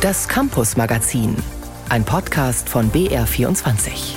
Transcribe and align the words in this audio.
Das 0.00 0.26
Campus 0.26 0.78
Magazin, 0.78 1.36
ein 1.90 2.02
Podcast 2.06 2.70
von 2.70 2.90
BR24. 2.90 4.14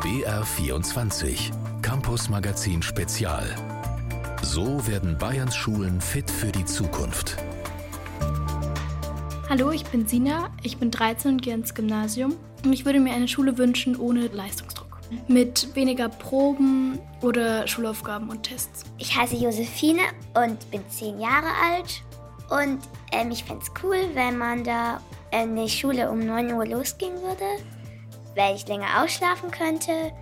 BR24 0.00 1.52
Campus 1.82 2.28
Magazin 2.28 2.82
Spezial. 2.82 3.46
So 4.42 4.84
werden 4.88 5.16
Bayerns 5.16 5.54
Schulen 5.54 6.00
fit 6.00 6.28
für 6.28 6.50
die 6.50 6.64
Zukunft. 6.64 7.36
Hallo, 9.48 9.70
ich 9.70 9.84
bin 9.84 10.08
Sina, 10.08 10.50
ich 10.64 10.78
bin 10.78 10.90
13 10.90 11.34
und 11.34 11.42
gehe 11.42 11.54
ins 11.54 11.76
Gymnasium 11.76 12.34
und 12.64 12.72
ich 12.72 12.84
würde 12.84 12.98
mir 12.98 13.12
eine 13.12 13.28
Schule 13.28 13.56
wünschen 13.56 13.94
ohne 13.94 14.26
Leistungsdruck. 14.26 14.73
Mit 15.28 15.74
weniger 15.74 16.08
Proben 16.08 16.98
oder 17.22 17.66
Schulaufgaben 17.66 18.28
und 18.28 18.42
Tests. 18.42 18.84
Ich 18.98 19.16
heiße 19.16 19.36
Josephine 19.36 20.02
und 20.34 20.70
bin 20.70 20.82
10 20.88 21.20
Jahre 21.20 21.48
alt 21.70 22.02
und 22.50 22.78
ähm, 23.12 23.30
ich 23.30 23.44
fände 23.44 23.62
es 23.62 23.70
cool, 23.82 23.96
wenn 24.14 24.36
man 24.36 24.64
da 24.64 25.00
in 25.30 25.56
die 25.56 25.68
Schule 25.68 26.10
um 26.10 26.24
9 26.24 26.52
Uhr 26.52 26.66
losgehen 26.66 27.14
würde, 27.14 27.64
weil 28.36 28.54
ich 28.54 28.66
länger 28.68 29.02
ausschlafen 29.02 29.50
könnte, 29.50 30.12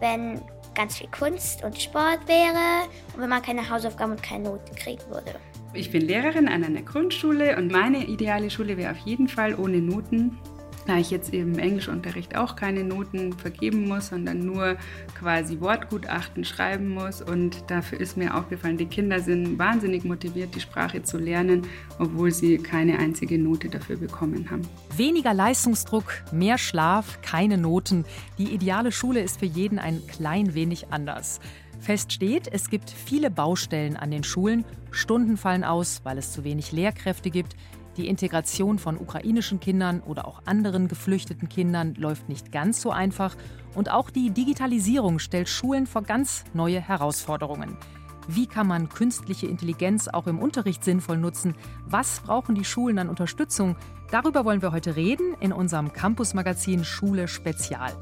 wenn 0.00 0.40
ganz 0.74 0.98
viel 0.98 1.08
Kunst 1.08 1.62
und 1.64 1.80
Sport 1.80 2.20
wäre 2.26 2.86
und 3.14 3.22
wenn 3.22 3.28
man 3.28 3.42
keine 3.42 3.68
Hausaufgaben 3.68 4.12
und 4.12 4.22
keine 4.22 4.44
Noten 4.44 4.74
kriegen 4.76 5.02
würde. 5.10 5.34
Ich 5.74 5.90
bin 5.90 6.02
Lehrerin 6.02 6.48
an 6.48 6.64
einer 6.64 6.82
Grundschule 6.82 7.56
und 7.56 7.70
meine 7.70 8.06
ideale 8.06 8.48
Schule 8.50 8.76
wäre 8.76 8.92
auf 8.92 8.98
jeden 8.98 9.28
Fall 9.28 9.54
ohne 9.54 9.78
Noten. 9.78 10.38
Da 10.88 10.96
ich 10.96 11.10
jetzt 11.10 11.34
im 11.34 11.58
Englischunterricht 11.58 12.34
auch 12.34 12.56
keine 12.56 12.82
Noten 12.82 13.34
vergeben 13.34 13.86
muss, 13.86 14.06
sondern 14.06 14.38
nur 14.38 14.78
quasi 15.18 15.60
Wortgutachten 15.60 16.46
schreiben 16.46 16.88
muss. 16.88 17.20
Und 17.20 17.70
dafür 17.70 18.00
ist 18.00 18.16
mir 18.16 18.34
aufgefallen, 18.34 18.78
die 18.78 18.86
Kinder 18.86 19.20
sind 19.20 19.58
wahnsinnig 19.58 20.04
motiviert, 20.04 20.54
die 20.54 20.60
Sprache 20.60 21.02
zu 21.02 21.18
lernen, 21.18 21.66
obwohl 21.98 22.30
sie 22.30 22.56
keine 22.56 22.98
einzige 22.98 23.38
Note 23.38 23.68
dafür 23.68 23.98
bekommen 23.98 24.50
haben. 24.50 24.62
Weniger 24.96 25.34
Leistungsdruck, 25.34 26.10
mehr 26.32 26.56
Schlaf, 26.56 27.20
keine 27.20 27.58
Noten. 27.58 28.06
Die 28.38 28.54
ideale 28.54 28.90
Schule 28.90 29.20
ist 29.20 29.40
für 29.40 29.46
jeden 29.46 29.78
ein 29.78 30.00
klein 30.06 30.54
wenig 30.54 30.90
anders. 30.90 31.38
Fest 31.80 32.14
steht, 32.14 32.48
es 32.50 32.70
gibt 32.70 32.90
viele 32.90 33.30
Baustellen 33.30 33.98
an 33.98 34.10
den 34.10 34.24
Schulen. 34.24 34.64
Stunden 34.90 35.36
fallen 35.36 35.64
aus, 35.64 36.00
weil 36.04 36.16
es 36.16 36.32
zu 36.32 36.44
wenig 36.44 36.72
Lehrkräfte 36.72 37.28
gibt. 37.28 37.56
Die 37.98 38.06
Integration 38.06 38.78
von 38.78 38.96
ukrainischen 38.96 39.58
Kindern 39.58 40.00
oder 40.00 40.28
auch 40.28 40.42
anderen 40.44 40.86
geflüchteten 40.86 41.48
Kindern 41.48 41.94
läuft 41.96 42.28
nicht 42.28 42.52
ganz 42.52 42.80
so 42.80 42.92
einfach. 42.92 43.34
Und 43.74 43.90
auch 43.90 44.08
die 44.08 44.30
Digitalisierung 44.30 45.18
stellt 45.18 45.48
Schulen 45.48 45.88
vor 45.88 46.02
ganz 46.02 46.44
neue 46.54 46.80
Herausforderungen. 46.80 47.76
Wie 48.28 48.46
kann 48.46 48.68
man 48.68 48.88
künstliche 48.88 49.48
Intelligenz 49.48 50.06
auch 50.06 50.28
im 50.28 50.38
Unterricht 50.38 50.84
sinnvoll 50.84 51.16
nutzen? 51.16 51.56
Was 51.86 52.20
brauchen 52.20 52.54
die 52.54 52.64
Schulen 52.64 53.00
an 53.00 53.08
Unterstützung? 53.08 53.74
Darüber 54.12 54.44
wollen 54.44 54.62
wir 54.62 54.70
heute 54.70 54.94
reden 54.94 55.34
in 55.40 55.52
unserem 55.52 55.92
Campus-Magazin 55.92 56.84
Schule 56.84 57.26
Spezial. 57.26 57.92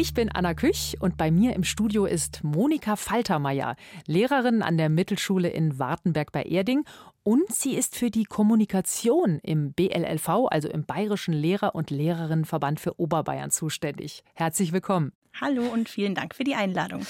Ich 0.00 0.14
bin 0.14 0.30
Anna 0.30 0.54
Küch 0.54 0.96
und 1.00 1.16
bei 1.16 1.32
mir 1.32 1.56
im 1.56 1.64
Studio 1.64 2.06
ist 2.06 2.44
Monika 2.44 2.94
Faltermeier, 2.94 3.74
Lehrerin 4.06 4.62
an 4.62 4.78
der 4.78 4.90
Mittelschule 4.90 5.48
in 5.48 5.80
Wartenberg 5.80 6.30
bei 6.30 6.44
Erding 6.44 6.84
und 7.24 7.52
sie 7.52 7.74
ist 7.74 7.96
für 7.96 8.08
die 8.08 8.22
Kommunikation 8.22 9.40
im 9.42 9.72
BLLV, 9.72 10.28
also 10.50 10.68
im 10.68 10.84
Bayerischen 10.84 11.34
Lehrer- 11.34 11.74
und 11.74 11.90
Lehrerinnenverband 11.90 12.78
für 12.78 13.00
Oberbayern 13.00 13.50
zuständig. 13.50 14.22
Herzlich 14.34 14.70
willkommen. 14.70 15.10
Hallo 15.40 15.64
und 15.64 15.88
vielen 15.88 16.14
Dank 16.14 16.36
für 16.36 16.44
die 16.44 16.54
Einladung. 16.54 17.04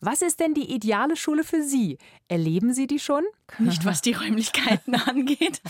Was 0.00 0.22
ist 0.22 0.40
denn 0.40 0.54
die 0.54 0.72
ideale 0.74 1.16
Schule 1.16 1.44
für 1.44 1.62
Sie? 1.62 1.98
Erleben 2.28 2.72
Sie 2.72 2.86
die 2.86 3.00
schon? 3.00 3.24
Nicht, 3.58 3.84
was 3.84 4.00
die 4.00 4.14
Räumlichkeiten 4.14 4.94
angeht, 5.06 5.60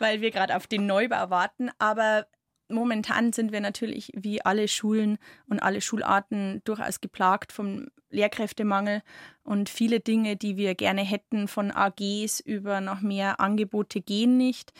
weil 0.00 0.20
wir 0.22 0.32
gerade 0.32 0.56
auf 0.56 0.66
den 0.66 0.86
Neubau 0.86 1.30
warten. 1.30 1.70
Aber 1.78 2.26
momentan 2.68 3.32
sind 3.32 3.52
wir 3.52 3.60
natürlich 3.60 4.12
wie 4.14 4.42
alle 4.42 4.68
Schulen 4.68 5.18
und 5.48 5.60
alle 5.62 5.80
Schularten 5.80 6.62
durchaus 6.64 7.00
geplagt 7.00 7.52
vom 7.52 7.88
Lehrkräftemangel 8.10 9.02
und 9.42 9.68
viele 9.68 10.00
Dinge, 10.00 10.36
die 10.36 10.56
wir 10.56 10.74
gerne 10.74 11.02
hätten 11.02 11.48
von 11.48 11.70
AGs 11.70 12.40
über 12.40 12.80
noch 12.80 13.00
mehr 13.00 13.40
Angebote 13.40 14.00
gehen 14.00 14.36
nicht. 14.36 14.72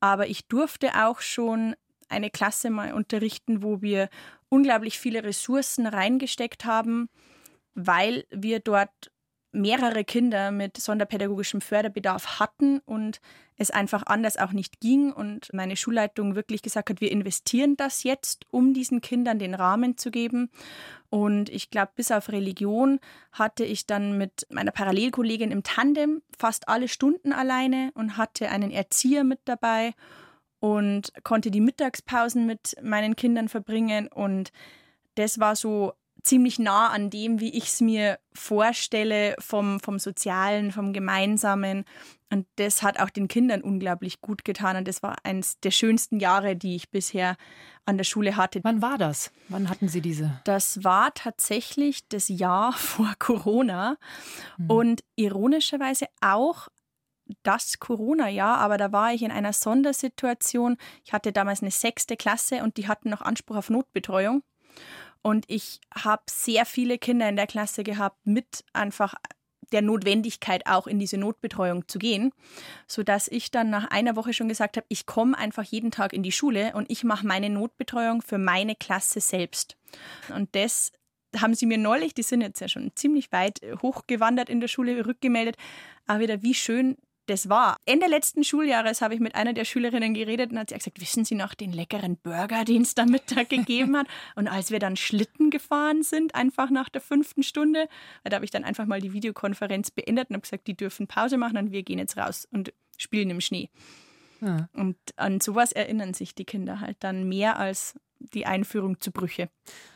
Aber 0.00 0.28
ich 0.28 0.46
durfte 0.48 1.06
auch 1.06 1.20
schon 1.20 1.76
eine 2.08 2.30
Klasse 2.30 2.70
mal 2.70 2.92
unterrichten, 2.92 3.62
wo 3.62 3.82
wir 3.82 4.08
unglaublich 4.48 4.98
viele 4.98 5.22
Ressourcen 5.22 5.86
reingesteckt 5.86 6.64
haben, 6.64 7.08
weil 7.74 8.24
wir 8.30 8.60
dort 8.60 9.12
mehrere 9.52 10.04
Kinder 10.04 10.50
mit 10.50 10.76
sonderpädagogischem 10.76 11.60
Förderbedarf 11.60 12.38
hatten 12.38 12.80
und 12.80 13.20
es 13.56 13.70
einfach 13.70 14.04
anders 14.06 14.38
auch 14.38 14.52
nicht 14.52 14.80
ging 14.80 15.12
und 15.12 15.52
meine 15.52 15.76
Schulleitung 15.76 16.34
wirklich 16.34 16.62
gesagt 16.62 16.88
hat, 16.88 17.00
wir 17.00 17.10
investieren 17.10 17.76
das 17.76 18.04
jetzt, 18.04 18.46
um 18.50 18.72
diesen 18.72 19.00
Kindern 19.00 19.38
den 19.38 19.54
Rahmen 19.54 19.98
zu 19.98 20.10
geben. 20.10 20.50
Und 21.10 21.50
ich 21.50 21.70
glaube, 21.70 21.92
bis 21.94 22.10
auf 22.10 22.30
Religion 22.30 23.00
hatte 23.32 23.64
ich 23.64 23.86
dann 23.86 24.16
mit 24.16 24.46
meiner 24.50 24.70
Parallelkollegin 24.70 25.50
im 25.50 25.62
Tandem 25.62 26.22
fast 26.38 26.68
alle 26.68 26.88
Stunden 26.88 27.32
alleine 27.32 27.90
und 27.94 28.16
hatte 28.16 28.48
einen 28.48 28.70
Erzieher 28.70 29.24
mit 29.24 29.40
dabei 29.44 29.92
und 30.60 31.12
konnte 31.24 31.50
die 31.50 31.60
Mittagspausen 31.60 32.46
mit 32.46 32.76
meinen 32.82 33.16
Kindern 33.16 33.48
verbringen 33.48 34.08
und 34.08 34.52
das 35.16 35.40
war 35.40 35.56
so 35.56 35.92
ziemlich 36.22 36.58
nah 36.58 36.88
an 36.88 37.10
dem, 37.10 37.40
wie 37.40 37.50
ich 37.50 37.64
es 37.64 37.80
mir 37.80 38.18
vorstelle, 38.32 39.34
vom, 39.38 39.80
vom 39.80 39.98
Sozialen, 39.98 40.72
vom 40.72 40.92
Gemeinsamen. 40.92 41.84
Und 42.32 42.46
das 42.56 42.82
hat 42.82 43.00
auch 43.00 43.10
den 43.10 43.28
Kindern 43.28 43.62
unglaublich 43.62 44.20
gut 44.20 44.44
getan. 44.44 44.76
Und 44.76 44.86
das 44.86 45.02
war 45.02 45.16
eines 45.24 45.58
der 45.60 45.70
schönsten 45.70 46.20
Jahre, 46.20 46.56
die 46.56 46.76
ich 46.76 46.90
bisher 46.90 47.36
an 47.84 47.96
der 47.96 48.04
Schule 48.04 48.36
hatte. 48.36 48.60
Wann 48.62 48.82
war 48.82 48.98
das? 48.98 49.32
Wann 49.48 49.68
hatten 49.68 49.88
Sie 49.88 50.00
diese? 50.00 50.40
Das 50.44 50.84
war 50.84 51.12
tatsächlich 51.14 52.06
das 52.08 52.28
Jahr 52.28 52.72
vor 52.76 53.12
Corona. 53.18 53.96
Mhm. 54.58 54.70
Und 54.70 55.04
ironischerweise 55.16 56.06
auch 56.20 56.68
das 57.42 57.78
Corona-Jahr, 57.78 58.58
aber 58.58 58.76
da 58.76 58.92
war 58.92 59.12
ich 59.12 59.22
in 59.22 59.30
einer 59.30 59.52
Sondersituation. 59.52 60.76
Ich 61.04 61.12
hatte 61.12 61.32
damals 61.32 61.62
eine 61.62 61.70
sechste 61.70 62.16
Klasse 62.16 62.62
und 62.62 62.76
die 62.76 62.88
hatten 62.88 63.10
noch 63.10 63.22
Anspruch 63.22 63.56
auf 63.56 63.70
Notbetreuung. 63.70 64.42
Und 65.22 65.44
ich 65.48 65.80
habe 65.94 66.22
sehr 66.30 66.64
viele 66.64 66.98
Kinder 66.98 67.28
in 67.28 67.36
der 67.36 67.46
Klasse 67.46 67.84
gehabt 67.84 68.18
mit 68.24 68.64
einfach 68.72 69.14
der 69.72 69.82
Notwendigkeit 69.82 70.66
auch 70.66 70.86
in 70.86 70.98
diese 70.98 71.16
Notbetreuung 71.16 71.86
zu 71.88 71.98
gehen, 71.98 72.32
so 72.86 73.02
dass 73.02 73.28
ich 73.28 73.50
dann 73.50 73.70
nach 73.70 73.90
einer 73.90 74.16
Woche 74.16 74.32
schon 74.32 74.48
gesagt 74.48 74.76
habe, 74.76 74.86
ich 74.88 75.06
komme 75.06 75.36
einfach 75.38 75.64
jeden 75.64 75.90
Tag 75.90 76.12
in 76.12 76.22
die 76.22 76.32
Schule 76.32 76.72
und 76.74 76.90
ich 76.90 77.04
mache 77.04 77.26
meine 77.26 77.50
Notbetreuung 77.50 78.22
für 78.22 78.38
meine 78.38 78.74
Klasse 78.74 79.20
selbst. 79.20 79.76
Und 80.34 80.54
das 80.56 80.92
haben 81.36 81.54
sie 81.54 81.66
mir 81.66 81.78
neulich, 81.78 82.14
die 82.14 82.22
sind 82.22 82.40
jetzt 82.40 82.60
ja 82.60 82.68
schon 82.68 82.90
ziemlich 82.96 83.30
weit 83.30 83.60
hochgewandert 83.82 84.48
in 84.48 84.60
der 84.60 84.68
Schule, 84.68 85.06
rückgemeldet, 85.06 85.56
aber 86.06 86.20
wieder 86.20 86.42
wie 86.42 86.54
schön 86.54 86.96
das 87.30 87.48
war. 87.48 87.76
Ende 87.86 88.06
letzten 88.06 88.44
Schuljahres 88.44 89.00
habe 89.00 89.14
ich 89.14 89.20
mit 89.20 89.34
einer 89.34 89.52
der 89.52 89.64
Schülerinnen 89.64 90.14
geredet 90.14 90.50
und 90.50 90.58
hat 90.58 90.70
sie 90.70 90.74
gesagt, 90.76 91.00
wissen 91.00 91.24
Sie 91.24 91.34
noch 91.34 91.54
den 91.54 91.72
leckeren 91.72 92.16
Burger, 92.16 92.64
den 92.64 92.82
es 92.82 92.94
da 92.94 93.06
Mittag 93.06 93.48
gegeben 93.48 93.96
hat? 93.96 94.06
Und 94.34 94.48
als 94.48 94.70
wir 94.70 94.78
dann 94.78 94.96
Schlitten 94.96 95.50
gefahren 95.50 96.02
sind, 96.02 96.34
einfach 96.34 96.70
nach 96.70 96.88
der 96.88 97.00
fünften 97.00 97.42
Stunde, 97.42 97.88
da 98.24 98.34
habe 98.34 98.44
ich 98.44 98.50
dann 98.50 98.64
einfach 98.64 98.86
mal 98.86 99.00
die 99.00 99.12
Videokonferenz 99.12 99.90
beendet 99.90 100.30
und 100.30 100.34
habe 100.34 100.42
gesagt, 100.42 100.66
die 100.66 100.76
dürfen 100.76 101.06
Pause 101.06 101.38
machen 101.38 101.56
und 101.56 101.72
wir 101.72 101.82
gehen 101.82 101.98
jetzt 101.98 102.16
raus 102.16 102.46
und 102.50 102.72
spielen 102.98 103.30
im 103.30 103.40
Schnee. 103.40 103.70
Ja. 104.40 104.68
Und 104.72 104.96
an 105.16 105.40
sowas 105.40 105.72
erinnern 105.72 106.14
sich 106.14 106.34
die 106.34 106.44
Kinder 106.44 106.80
halt 106.80 106.96
dann 107.00 107.28
mehr 107.28 107.58
als 107.58 107.94
die 108.18 108.46
Einführung 108.46 109.00
zu 109.00 109.12
Brüche. 109.12 109.48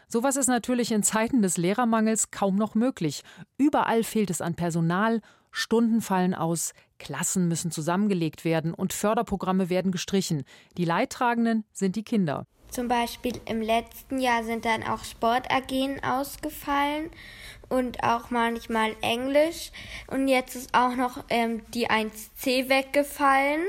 Sowas 0.09 0.37
ist 0.37 0.47
natürlich 0.47 0.93
in 0.93 1.03
Zeiten 1.03 1.43
des 1.43 1.56
Lehrermangels 1.56 2.31
kaum 2.31 2.56
noch 2.56 2.75
möglich. 2.75 3.23
Überall 3.59 4.05
fehlt 4.05 4.31
es 4.31 4.41
an 4.41 4.55
Personal 4.55 5.20
Stunden 5.55 6.00
fallen 6.00 6.35
aus, 6.35 6.75
Klassen 6.99 7.49
müssen 7.49 7.70
zusammengelegt 7.70 8.44
werden 8.44 8.75
und 8.75 8.93
Förderprogramme 8.93 9.69
werden 9.69 9.93
gestrichen. 9.93 10.44
Die 10.76 10.85
Leidtragenden 10.85 11.64
sind 11.73 11.96
die 11.96 12.05
Kinder. 12.05 12.46
Zum 12.70 12.88
Beispiel 12.88 13.41
im 13.46 13.62
letzten 13.62 14.19
Jahr 14.19 14.43
sind 14.43 14.64
dann 14.64 14.82
auch 14.82 15.05
Sport-AGen 15.05 16.02
ausgefallen 16.02 17.11
und 17.69 18.02
auch 18.02 18.31
manchmal 18.31 18.96
Englisch. 19.00 19.70
Und 20.08 20.26
jetzt 20.26 20.56
ist 20.56 20.75
auch 20.75 20.96
noch 20.96 21.23
ähm, 21.29 21.62
die 21.73 21.88
1C 21.88 22.69
weggefallen, 22.69 23.62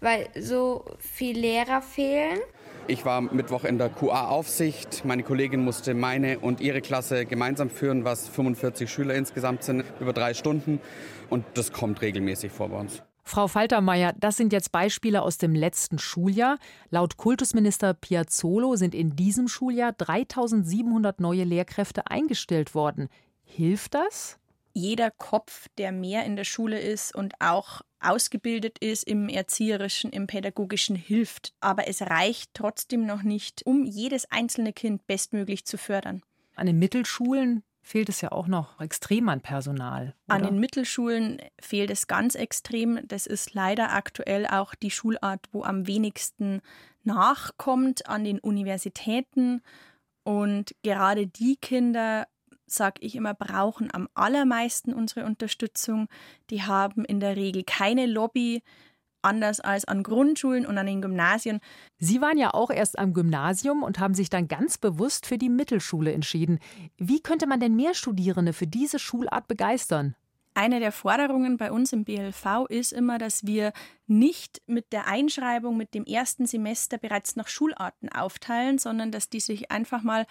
weil 0.00 0.28
so 0.40 0.86
viele 0.98 1.40
Lehrer 1.40 1.82
fehlen. 1.82 2.40
Ich 2.88 3.04
war 3.04 3.20
Mittwoch 3.20 3.64
in 3.64 3.78
der 3.78 3.88
QA-Aufsicht. 3.88 5.04
Meine 5.04 5.24
Kollegin 5.24 5.64
musste 5.64 5.92
meine 5.92 6.38
und 6.38 6.60
ihre 6.60 6.80
Klasse 6.80 7.26
gemeinsam 7.26 7.68
führen, 7.68 8.04
was 8.04 8.28
45 8.28 8.88
Schüler 8.88 9.14
insgesamt 9.14 9.64
sind, 9.64 9.84
über 9.98 10.12
drei 10.12 10.34
Stunden. 10.34 10.80
Und 11.28 11.44
das 11.54 11.72
kommt 11.72 12.00
regelmäßig 12.00 12.52
vor 12.52 12.68
bei 12.68 12.78
uns. 12.78 13.02
Frau 13.24 13.48
Faltermeier, 13.48 14.14
das 14.16 14.36
sind 14.36 14.52
jetzt 14.52 14.70
Beispiele 14.70 15.22
aus 15.22 15.36
dem 15.36 15.52
letzten 15.52 15.98
Schuljahr. 15.98 16.58
Laut 16.90 17.16
Kultusminister 17.16 17.92
Piazzolo 17.92 18.76
sind 18.76 18.94
in 18.94 19.16
diesem 19.16 19.48
Schuljahr 19.48 19.92
3700 19.92 21.18
neue 21.18 21.42
Lehrkräfte 21.42 22.06
eingestellt 22.08 22.76
worden. 22.76 23.08
Hilft 23.42 23.94
das? 23.94 24.38
Jeder 24.76 25.10
Kopf, 25.10 25.68
der 25.78 25.90
mehr 25.90 26.26
in 26.26 26.36
der 26.36 26.44
Schule 26.44 26.78
ist 26.78 27.14
und 27.14 27.32
auch 27.40 27.80
ausgebildet 27.98 28.78
ist 28.78 29.04
im 29.04 29.30
erzieherischen, 29.30 30.10
im 30.10 30.26
pädagogischen, 30.26 30.96
hilft. 30.96 31.54
Aber 31.60 31.88
es 31.88 32.02
reicht 32.02 32.50
trotzdem 32.52 33.06
noch 33.06 33.22
nicht, 33.22 33.64
um 33.64 33.86
jedes 33.86 34.30
einzelne 34.30 34.74
Kind 34.74 35.06
bestmöglich 35.06 35.64
zu 35.64 35.78
fördern. 35.78 36.22
An 36.56 36.66
den 36.66 36.78
Mittelschulen 36.78 37.62
fehlt 37.80 38.10
es 38.10 38.20
ja 38.20 38.32
auch 38.32 38.48
noch 38.48 38.78
extrem 38.78 39.30
an 39.30 39.40
Personal. 39.40 40.14
Oder? 40.26 40.36
An 40.36 40.42
den 40.42 40.60
Mittelschulen 40.60 41.40
fehlt 41.58 41.90
es 41.90 42.06
ganz 42.06 42.34
extrem. 42.34 43.00
Das 43.08 43.26
ist 43.26 43.54
leider 43.54 43.94
aktuell 43.94 44.46
auch 44.46 44.74
die 44.74 44.90
Schulart, 44.90 45.46
wo 45.52 45.62
am 45.62 45.86
wenigsten 45.86 46.60
nachkommt 47.02 48.08
an 48.08 48.24
den 48.24 48.40
Universitäten. 48.40 49.62
Und 50.22 50.74
gerade 50.82 51.26
die 51.26 51.56
Kinder, 51.56 52.26
sage 52.66 53.00
ich 53.00 53.14
immer, 53.14 53.34
brauchen 53.34 53.92
am 53.92 54.08
allermeisten 54.14 54.92
unsere 54.92 55.24
Unterstützung. 55.24 56.08
Die 56.50 56.62
haben 56.62 57.04
in 57.04 57.20
der 57.20 57.36
Regel 57.36 57.64
keine 57.64 58.06
Lobby, 58.06 58.62
anders 59.22 59.60
als 59.60 59.84
an 59.84 60.02
Grundschulen 60.02 60.66
und 60.66 60.78
an 60.78 60.86
den 60.86 61.02
Gymnasien. 61.02 61.60
Sie 61.98 62.20
waren 62.20 62.38
ja 62.38 62.54
auch 62.54 62.70
erst 62.70 62.98
am 62.98 63.12
Gymnasium 63.12 63.82
und 63.82 63.98
haben 63.98 64.14
sich 64.14 64.30
dann 64.30 64.48
ganz 64.48 64.78
bewusst 64.78 65.26
für 65.26 65.36
die 65.36 65.48
Mittelschule 65.48 66.12
entschieden. 66.12 66.60
Wie 66.96 67.20
könnte 67.20 67.46
man 67.46 67.60
denn 67.60 67.76
mehr 67.76 67.94
Studierende 67.94 68.52
für 68.52 68.66
diese 68.66 68.98
Schulart 68.98 69.48
begeistern? 69.48 70.14
Eine 70.54 70.80
der 70.80 70.92
Forderungen 70.92 71.58
bei 71.58 71.70
uns 71.70 71.92
im 71.92 72.04
BLV 72.04 72.64
ist 72.70 72.92
immer, 72.92 73.18
dass 73.18 73.44
wir 73.44 73.74
nicht 74.06 74.62
mit 74.66 74.90
der 74.90 75.06
Einschreibung 75.06 75.76
mit 75.76 75.92
dem 75.92 76.04
ersten 76.04 76.46
Semester 76.46 76.96
bereits 76.96 77.36
nach 77.36 77.48
Schularten 77.48 78.08
aufteilen, 78.08 78.78
sondern 78.78 79.10
dass 79.12 79.28
die 79.28 79.40
sich 79.40 79.70
einfach 79.70 80.02
mal 80.02 80.24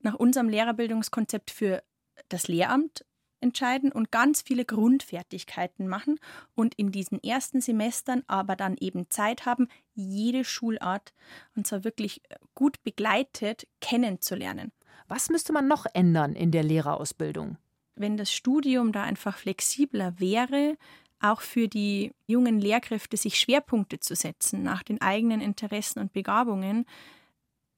nach 0.00 0.14
unserem 0.14 0.48
Lehrerbildungskonzept 0.48 1.50
für 1.50 1.82
das 2.28 2.48
Lehramt 2.48 3.04
entscheiden 3.40 3.92
und 3.92 4.10
ganz 4.10 4.42
viele 4.42 4.64
Grundfertigkeiten 4.64 5.86
machen 5.86 6.18
und 6.54 6.74
in 6.74 6.90
diesen 6.90 7.22
ersten 7.22 7.60
Semestern 7.60 8.22
aber 8.26 8.56
dann 8.56 8.76
eben 8.78 9.10
Zeit 9.10 9.46
haben, 9.46 9.68
jede 9.94 10.44
Schulart 10.44 11.12
und 11.54 11.66
zwar 11.66 11.84
wirklich 11.84 12.20
gut 12.54 12.82
begleitet 12.82 13.66
kennenzulernen. 13.80 14.72
Was 15.06 15.30
müsste 15.30 15.52
man 15.52 15.68
noch 15.68 15.86
ändern 15.94 16.34
in 16.34 16.50
der 16.50 16.62
Lehrerausbildung? 16.62 17.56
Wenn 17.94 18.16
das 18.16 18.32
Studium 18.32 18.92
da 18.92 19.02
einfach 19.02 19.38
flexibler 19.38 20.18
wäre, 20.18 20.76
auch 21.20 21.40
für 21.40 21.66
die 21.66 22.12
jungen 22.26 22.60
Lehrkräfte 22.60 23.16
sich 23.16 23.38
Schwerpunkte 23.38 23.98
zu 23.98 24.14
setzen 24.14 24.62
nach 24.62 24.82
den 24.82 25.00
eigenen 25.00 25.40
Interessen 25.40 25.98
und 25.98 26.12
Begabungen, 26.12 26.86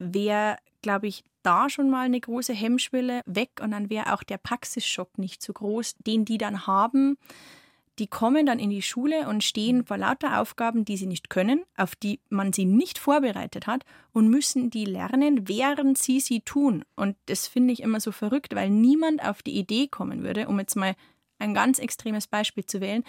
wäre, 0.01 0.57
glaube 0.81 1.07
ich, 1.07 1.23
da 1.43 1.69
schon 1.69 1.89
mal 1.89 2.05
eine 2.05 2.19
große 2.19 2.53
Hemmschwelle 2.53 3.21
weg 3.25 3.51
und 3.61 3.71
dann 3.71 3.89
wäre 3.89 4.13
auch 4.13 4.23
der 4.23 4.37
Praxisschock 4.37 5.17
nicht 5.17 5.41
so 5.41 5.53
groß, 5.53 5.95
den 6.05 6.25
die 6.25 6.37
dann 6.37 6.67
haben. 6.67 7.17
Die 7.99 8.07
kommen 8.07 8.45
dann 8.45 8.57
in 8.57 8.69
die 8.69 8.81
Schule 8.81 9.27
und 9.27 9.43
stehen 9.43 9.85
vor 9.85 9.97
lauter 9.97 10.39
Aufgaben, 10.39 10.85
die 10.85 10.97
sie 10.97 11.05
nicht 11.05 11.29
können, 11.29 11.63
auf 11.77 11.95
die 11.95 12.19
man 12.29 12.53
sie 12.53 12.65
nicht 12.65 12.97
vorbereitet 12.97 13.67
hat 13.67 13.83
und 14.11 14.29
müssen 14.29 14.69
die 14.69 14.85
lernen, 14.85 15.47
während 15.47 15.97
sie 15.97 16.19
sie 16.19 16.41
tun. 16.41 16.83
Und 16.95 17.15
das 17.25 17.47
finde 17.47 17.73
ich 17.73 17.81
immer 17.81 17.99
so 17.99 18.11
verrückt, 18.11 18.55
weil 18.55 18.69
niemand 18.69 19.23
auf 19.23 19.43
die 19.43 19.57
Idee 19.57 19.87
kommen 19.87 20.23
würde, 20.23 20.47
um 20.47 20.57
jetzt 20.59 20.75
mal 20.75 20.95
ein 21.37 21.53
ganz 21.53 21.79
extremes 21.79 22.27
Beispiel 22.27 22.65
zu 22.65 22.81
wählen, 22.81 23.03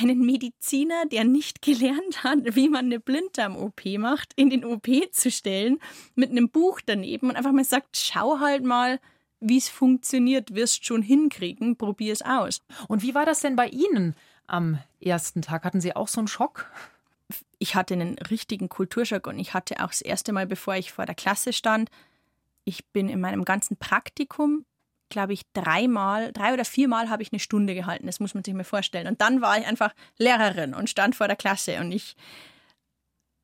einen 0.00 0.24
Mediziner, 0.24 1.06
der 1.06 1.24
nicht 1.24 1.62
gelernt 1.62 2.24
hat, 2.24 2.56
wie 2.56 2.68
man 2.68 2.86
eine 2.86 3.00
Blinddarm-OP 3.00 3.84
macht, 3.98 4.32
in 4.36 4.50
den 4.50 4.64
OP 4.64 4.88
zu 5.12 5.30
stellen, 5.30 5.78
mit 6.14 6.30
einem 6.30 6.48
Buch 6.50 6.80
daneben 6.84 7.30
und 7.30 7.36
einfach 7.36 7.52
mal 7.52 7.64
sagt, 7.64 7.96
schau 7.96 8.40
halt 8.40 8.64
mal, 8.64 9.00
wie 9.40 9.58
es 9.58 9.68
funktioniert, 9.68 10.54
wirst 10.54 10.86
schon 10.86 11.02
hinkriegen, 11.02 11.76
probier 11.76 12.12
es 12.12 12.22
aus. 12.22 12.62
Und 12.88 13.02
wie 13.02 13.14
war 13.14 13.26
das 13.26 13.40
denn 13.40 13.56
bei 13.56 13.68
Ihnen 13.68 14.14
am 14.46 14.78
ersten 15.00 15.42
Tag? 15.42 15.64
Hatten 15.64 15.80
Sie 15.80 15.96
auch 15.96 16.08
so 16.08 16.20
einen 16.20 16.28
Schock? 16.28 16.70
Ich 17.58 17.74
hatte 17.74 17.94
einen 17.94 18.18
richtigen 18.18 18.68
Kulturschock 18.68 19.26
und 19.26 19.38
ich 19.38 19.54
hatte 19.54 19.82
auch 19.82 19.88
das 19.88 20.00
erste 20.00 20.32
Mal, 20.32 20.46
bevor 20.46 20.76
ich 20.76 20.92
vor 20.92 21.06
der 21.06 21.14
Klasse 21.14 21.52
stand, 21.52 21.90
ich 22.64 22.86
bin 22.86 23.08
in 23.08 23.20
meinem 23.20 23.44
ganzen 23.44 23.76
Praktikum 23.76 24.64
glaube 25.12 25.32
ich, 25.34 25.42
dreimal, 25.52 26.32
drei 26.32 26.52
oder 26.52 26.64
viermal 26.64 27.10
habe 27.10 27.22
ich 27.22 27.32
eine 27.32 27.38
Stunde 27.38 27.74
gehalten. 27.74 28.06
Das 28.06 28.18
muss 28.18 28.34
man 28.34 28.42
sich 28.42 28.54
mal 28.54 28.64
vorstellen. 28.64 29.06
Und 29.06 29.20
dann 29.20 29.40
war 29.40 29.56
ich 29.58 29.66
einfach 29.66 29.94
Lehrerin 30.18 30.74
und 30.74 30.90
stand 30.90 31.14
vor 31.14 31.28
der 31.28 31.36
Klasse 31.36 31.78
und 31.78 31.92
ich 31.92 32.16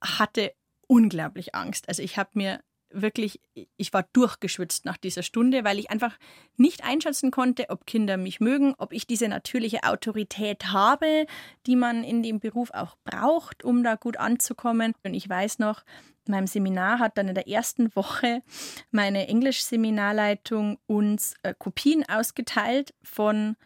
hatte 0.03 0.53
unglaublich 0.87 1.55
Angst. 1.55 1.89
Also 1.89 2.03
ich 2.03 2.17
habe 2.19 2.31
mir 2.35 2.61
wirklich, 2.91 3.41
ich 3.77 3.93
war 3.93 4.05
durchgeschwitzt 4.13 4.85
nach 4.87 4.97
dieser 4.97 5.23
Stunde, 5.23 5.63
weil 5.63 5.79
ich 5.79 5.91
einfach 5.91 6.17
nicht 6.57 6.85
einschätzen 6.85 7.31
konnte, 7.31 7.69
ob 7.69 7.87
Kinder 7.87 8.17
mich 8.17 8.41
mögen, 8.41 8.75
ob 8.79 8.93
ich 8.93 9.07
diese 9.07 9.29
natürliche 9.29 9.85
Autorität 9.85 10.73
habe, 10.73 11.27
die 11.67 11.77
man 11.77 12.03
in 12.03 12.23
dem 12.23 12.41
Beruf 12.41 12.71
auch 12.73 12.97
braucht, 13.05 13.63
um 13.63 13.85
da 13.85 13.97
gut 13.97 14.17
anzukommen. 14.17 14.95
Und 15.05 15.15
ich 15.15 15.29
weiß 15.29 15.59
noch, 15.59 15.83
meinem 16.29 16.47
Seminar 16.47 16.99
hat 16.99 17.19
dann 17.19 17.29
in 17.29 17.35
der 17.35 17.49
ersten 17.49 17.95
Woche 17.95 18.43
meine 18.91 19.29
Englisch-Seminarleitung 19.29 20.79
uns 20.87 21.35
äh, 21.43 21.55
Kopien 21.59 22.05
ausgeteilt 22.09 22.95
von 23.03 23.57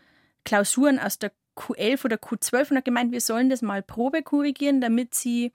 Klausuren 0.44 0.98
aus 0.98 1.18
der 1.18 1.32
Q11 1.56 2.04
oder 2.04 2.16
Q12 2.16 2.70
und 2.70 2.76
hat 2.78 2.84
gemeint, 2.84 3.12
wir 3.12 3.20
sollen 3.20 3.50
das 3.50 3.62
mal 3.62 3.82
Probe 3.82 4.22
korrigieren, 4.22 4.80
damit 4.80 5.14
sie 5.14 5.52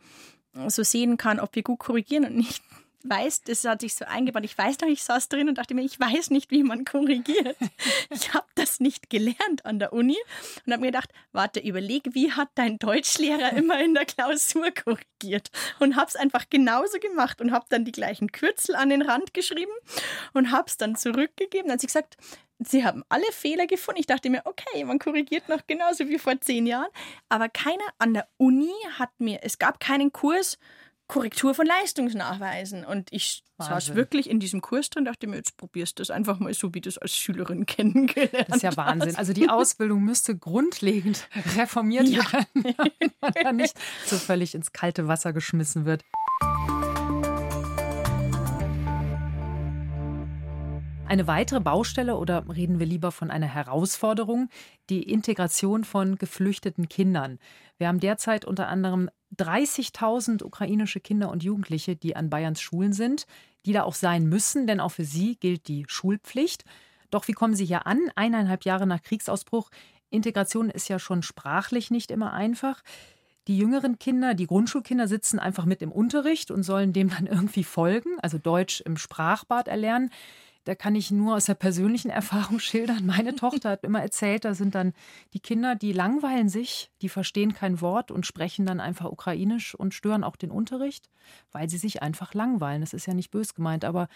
so 0.67 0.83
sehen 0.83 1.17
kann, 1.17 1.39
ob 1.39 1.55
wir 1.55 1.63
gut 1.63 1.79
korrigieren 1.79 2.25
und 2.25 2.35
nicht 2.35 2.61
weiß, 3.03 3.41
das 3.43 3.63
hat 3.65 3.81
sich 3.81 3.95
so 3.95 4.05
eingebaut. 4.05 4.43
Ich 4.43 4.57
weiß 4.57 4.79
noch, 4.79 4.87
ich 4.87 5.03
saß 5.03 5.29
drin 5.29 5.49
und 5.49 5.57
dachte 5.57 5.73
mir, 5.73 5.83
ich 5.83 5.99
weiß 5.99 6.29
nicht, 6.29 6.51
wie 6.51 6.63
man 6.63 6.85
korrigiert. 6.85 7.57
Ich 8.09 8.33
habe 8.33 8.47
das 8.55 8.79
nicht 8.79 9.09
gelernt 9.09 9.65
an 9.65 9.79
der 9.79 9.93
Uni 9.93 10.17
und 10.65 10.73
habe 10.73 10.81
mir 10.81 10.87
gedacht, 10.87 11.11
warte, 11.31 11.59
überleg, 11.59 12.03
wie 12.13 12.31
hat 12.31 12.49
dein 12.55 12.79
Deutschlehrer 12.79 13.53
immer 13.57 13.79
in 13.83 13.93
der 13.93 14.05
Klausur 14.05 14.71
korrigiert? 14.71 15.49
Und 15.79 15.95
habe 15.95 16.07
es 16.07 16.15
einfach 16.15 16.49
genauso 16.49 16.99
gemacht 16.99 17.41
und 17.41 17.51
habe 17.51 17.65
dann 17.69 17.85
die 17.85 17.91
gleichen 17.91 18.31
Kürzel 18.31 18.75
an 18.75 18.89
den 18.89 19.01
Rand 19.01 19.33
geschrieben 19.33 19.71
und 20.33 20.51
habe 20.51 20.67
es 20.67 20.77
dann 20.77 20.95
zurückgegeben. 20.95 21.67
Dann 21.67 21.73
hat 21.73 21.81
sie 21.81 21.87
gesagt, 21.87 22.17
sie 22.59 22.85
haben 22.85 23.03
alle 23.09 23.31
Fehler 23.31 23.67
gefunden. 23.67 23.99
Ich 23.99 24.07
dachte 24.07 24.29
mir, 24.29 24.41
okay, 24.45 24.83
man 24.83 24.99
korrigiert 24.99 25.49
noch 25.49 25.65
genauso 25.67 26.07
wie 26.07 26.19
vor 26.19 26.39
zehn 26.39 26.65
Jahren. 26.65 26.91
Aber 27.29 27.49
keiner 27.49 27.85
an 27.97 28.13
der 28.13 28.27
Uni 28.37 28.73
hat 28.97 29.11
mir, 29.19 29.39
es 29.43 29.59
gab 29.59 29.79
keinen 29.79 30.11
Kurs, 30.11 30.57
Korrektur 31.07 31.53
von 31.53 31.65
Leistungsnachweisen. 31.65 32.85
Und 32.85 33.11
ich 33.11 33.43
Wahnsinn. 33.57 33.75
saß 33.75 33.95
wirklich 33.95 34.29
in 34.29 34.39
diesem 34.39 34.61
Kurs 34.61 34.89
drin, 34.89 35.05
dachte 35.05 35.27
mir, 35.27 35.37
jetzt 35.37 35.55
probierst 35.57 35.97
du 35.97 36.01
das 36.01 36.09
einfach 36.09 36.39
mal 36.39 36.53
so, 36.53 36.73
wie 36.73 36.81
du 36.81 36.89
es 36.89 36.97
als 36.97 37.15
Schülerin 37.15 37.65
kennengelernt 37.65 38.49
Das 38.49 38.57
ist 38.57 38.63
ja 38.63 38.75
Wahnsinn. 38.75 39.15
Also 39.15 39.33
die 39.33 39.49
Ausbildung 39.49 40.03
müsste 40.03 40.37
grundlegend 40.37 41.27
reformiert 41.57 42.07
ja. 42.07 42.23
werden, 42.31 42.75
damit 42.77 43.21
man 43.21 43.33
da 43.41 43.53
nicht 43.53 43.75
so 44.05 44.17
völlig 44.17 44.53
ins 44.53 44.73
kalte 44.73 45.07
Wasser 45.07 45.31
geschmissen 45.33 45.85
wird. 45.85 46.03
Eine 51.07 51.25
weitere 51.25 51.61
Baustelle 51.61 52.17
oder 52.17 52.43
reden 52.53 52.79
wir 52.79 52.85
lieber 52.85 53.13
von 53.13 53.31
einer 53.31 53.45
Herausforderung, 53.47 54.49
die 54.89 55.03
Integration 55.03 55.85
von 55.85 56.17
geflüchteten 56.17 56.89
Kindern. 56.89 57.39
Wir 57.77 57.87
haben 57.87 58.01
derzeit 58.01 58.43
unter 58.43 58.67
anderem 58.67 59.09
30.000 59.35 60.43
ukrainische 60.43 60.99
Kinder 60.99 61.29
und 61.29 61.43
Jugendliche, 61.43 61.95
die 61.95 62.15
an 62.15 62.29
Bayerns 62.29 62.61
Schulen 62.61 62.93
sind, 62.93 63.25
die 63.65 63.73
da 63.73 63.83
auch 63.83 63.95
sein 63.95 64.27
müssen, 64.27 64.67
denn 64.67 64.79
auch 64.79 64.91
für 64.91 65.03
sie 65.03 65.35
gilt 65.35 65.67
die 65.67 65.85
Schulpflicht. 65.87 66.63
Doch 67.09 67.27
wie 67.27 67.33
kommen 67.33 67.55
sie 67.55 67.65
hier 67.65 67.85
an? 67.87 67.99
Eineinhalb 68.15 68.65
Jahre 68.65 68.87
nach 68.87 69.01
Kriegsausbruch. 69.01 69.69
Integration 70.09 70.69
ist 70.69 70.87
ja 70.87 70.99
schon 70.99 71.21
sprachlich 71.23 71.91
nicht 71.91 72.11
immer 72.11 72.33
einfach. 72.33 72.81
Die 73.47 73.57
jüngeren 73.57 73.97
Kinder, 73.97 74.33
die 74.33 74.47
Grundschulkinder 74.47 75.07
sitzen 75.07 75.39
einfach 75.39 75.65
mit 75.65 75.81
im 75.81 75.91
Unterricht 75.91 76.51
und 76.51 76.63
sollen 76.63 76.91
dem 76.91 77.09
dann 77.09 77.27
irgendwie 77.27 77.63
folgen, 77.63 78.19
also 78.21 78.37
Deutsch 78.37 78.81
im 78.81 78.97
Sprachbad 78.97 79.67
erlernen. 79.67 80.09
Da 80.67 80.75
kann 80.75 80.95
ich 80.95 81.11
nur 81.11 81.35
aus 81.35 81.45
der 81.45 81.53
persönlichen 81.53 82.09
Erfahrung 82.11 82.59
schildern. 82.59 83.05
Meine 83.05 83.35
Tochter 83.35 83.69
hat 83.69 83.83
immer 83.83 84.01
erzählt, 84.01 84.43
da 84.43 84.53
sind 84.53 84.75
dann 84.75 84.93
die 85.33 85.39
Kinder, 85.39 85.75
die 85.75 85.93
langweilen 85.93 86.49
sich, 86.49 86.91
die 87.01 87.09
verstehen 87.09 87.53
kein 87.53 87.79
Wort 87.79 88.11
und 88.11 88.25
sprechen 88.25 88.65
dann 88.65 88.79
einfach 88.79 89.09
ukrainisch 89.09 89.75
und 89.75 89.93
stören 89.93 90.23
auch 90.23 90.35
den 90.35 90.51
Unterricht, 90.51 91.09
weil 91.51 91.69
sie 91.69 91.77
sich 91.77 92.01
einfach 92.01 92.33
langweilen. 92.33 92.81
Das 92.81 92.93
ist 92.93 93.05
ja 93.05 93.13
nicht 93.13 93.31
bös 93.31 93.53
gemeint, 93.53 93.85
aber 93.85 94.09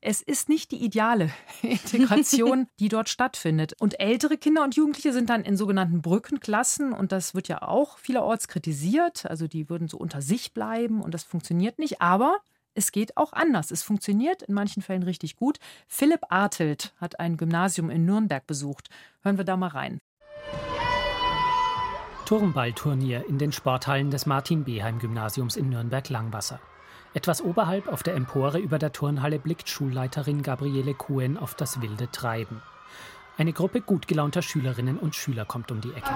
es 0.00 0.22
ist 0.22 0.48
nicht 0.48 0.70
die 0.70 0.82
ideale 0.82 1.30
Integration, 1.62 2.66
die 2.78 2.88
dort 2.88 3.08
stattfindet. 3.08 3.74
Und 3.78 4.00
ältere 4.00 4.38
Kinder 4.38 4.64
und 4.64 4.76
Jugendliche 4.76 5.12
sind 5.12 5.28
dann 5.28 5.42
in 5.42 5.56
sogenannten 5.56 6.00
Brückenklassen 6.00 6.92
und 6.94 7.12
das 7.12 7.34
wird 7.34 7.48
ja 7.48 7.62
auch 7.62 7.98
vielerorts 7.98 8.48
kritisiert. 8.48 9.26
Also 9.26 9.48
die 9.48 9.68
würden 9.68 9.88
so 9.88 9.98
unter 9.98 10.22
sich 10.22 10.54
bleiben 10.54 11.02
und 11.02 11.12
das 11.12 11.24
funktioniert 11.24 11.78
nicht. 11.78 12.00
Aber 12.00 12.38
es 12.74 12.92
geht 12.92 13.16
auch 13.16 13.32
anders. 13.32 13.70
Es 13.70 13.82
funktioniert 13.82 14.42
in 14.42 14.54
manchen 14.54 14.82
Fällen 14.82 15.02
richtig 15.02 15.36
gut. 15.36 15.58
Philipp 15.86 16.20
Artelt 16.28 16.94
hat 16.98 17.20
ein 17.20 17.36
Gymnasium 17.36 17.90
in 17.90 18.04
Nürnberg 18.04 18.46
besucht. 18.46 18.88
Hören 19.22 19.38
wir 19.38 19.44
da 19.44 19.56
mal 19.56 19.68
rein. 19.68 20.00
Turmballturnier 22.24 23.24
in 23.26 23.38
den 23.38 23.52
Sporthallen 23.52 24.10
des 24.10 24.26
Martin-Beheim-Gymnasiums 24.26 25.56
in 25.56 25.70
Nürnberg-Langwasser. 25.70 26.60
Etwas 27.14 27.40
oberhalb 27.40 27.88
auf 27.88 28.02
der 28.02 28.14
Empore 28.14 28.58
über 28.58 28.78
der 28.78 28.92
Turnhalle 28.92 29.38
blickt 29.38 29.68
Schulleiterin 29.68 30.42
Gabriele 30.42 30.92
Kuhn 30.92 31.38
auf 31.38 31.54
das 31.54 31.80
wilde 31.80 32.10
Treiben. 32.10 32.60
Eine 33.38 33.52
Gruppe 33.52 33.80
gut 33.80 34.08
gelaunter 34.08 34.42
Schülerinnen 34.42 34.98
und 34.98 35.14
Schüler 35.14 35.44
kommt 35.46 35.70
um 35.70 35.80
die 35.80 35.92
Ecke. 35.92 36.10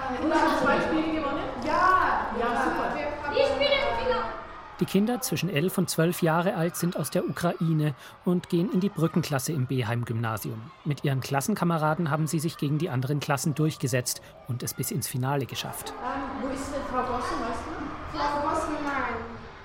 Die 4.83 4.87
Kinder 4.87 5.21
zwischen 5.21 5.49
11 5.49 5.79
und 5.79 5.91
12 5.91 6.23
Jahre 6.23 6.57
alt 6.57 6.75
sind 6.75 6.97
aus 6.97 7.09
der 7.09 7.25
Ukraine 7.25 7.95
und 8.25 8.49
gehen 8.49 8.69
in 8.73 8.81
die 8.81 8.89
Brückenklasse 8.89 9.53
im 9.53 9.69
Beheim-Gymnasium. 9.69 10.61
Mit 10.85 11.05
ihren 11.05 11.21
Klassenkameraden 11.21 12.11
haben 12.11 12.27
sie 12.27 12.41
sich 12.41 12.57
gegen 12.57 12.79
die 12.79 12.91
anderen 12.91 13.21
Klassen 13.21 13.55
durchgesetzt 13.55 14.23
und 14.49 14.65
es 14.65 14.75
bis 14.75 14.91
ins 14.91 15.07
Finale 15.07 15.47
geschafft. 15.47 15.95
wo 16.41 16.49
ist 16.49 16.65
Frau 16.91 17.01
Gossen, 17.05 17.37
weißt 17.39 17.61
du? 17.65 18.19
Frau 18.19 18.49
Gossen, 18.49 18.75
nein. 18.83 19.15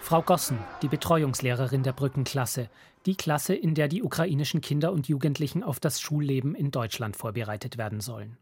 Frau 0.02 0.22
Gossen, 0.22 0.60
die 0.84 0.88
Betreuungslehrerin 0.88 1.82
der 1.82 1.94
Brückenklasse, 1.94 2.70
die 3.08 3.16
Klasse, 3.16 3.56
in 3.56 3.74
der 3.74 3.88
die 3.88 4.04
ukrainischen 4.04 4.62
Kinder 4.62 4.92
und 4.92 5.08
Jugendlichen 5.08 5.64
auf 5.64 5.80
das 5.80 6.00
Schulleben 6.00 6.54
in 6.54 6.70
Deutschland 6.70 7.18
vorbereitet 7.18 7.80
werden 7.80 8.02
sollen. 8.02 8.38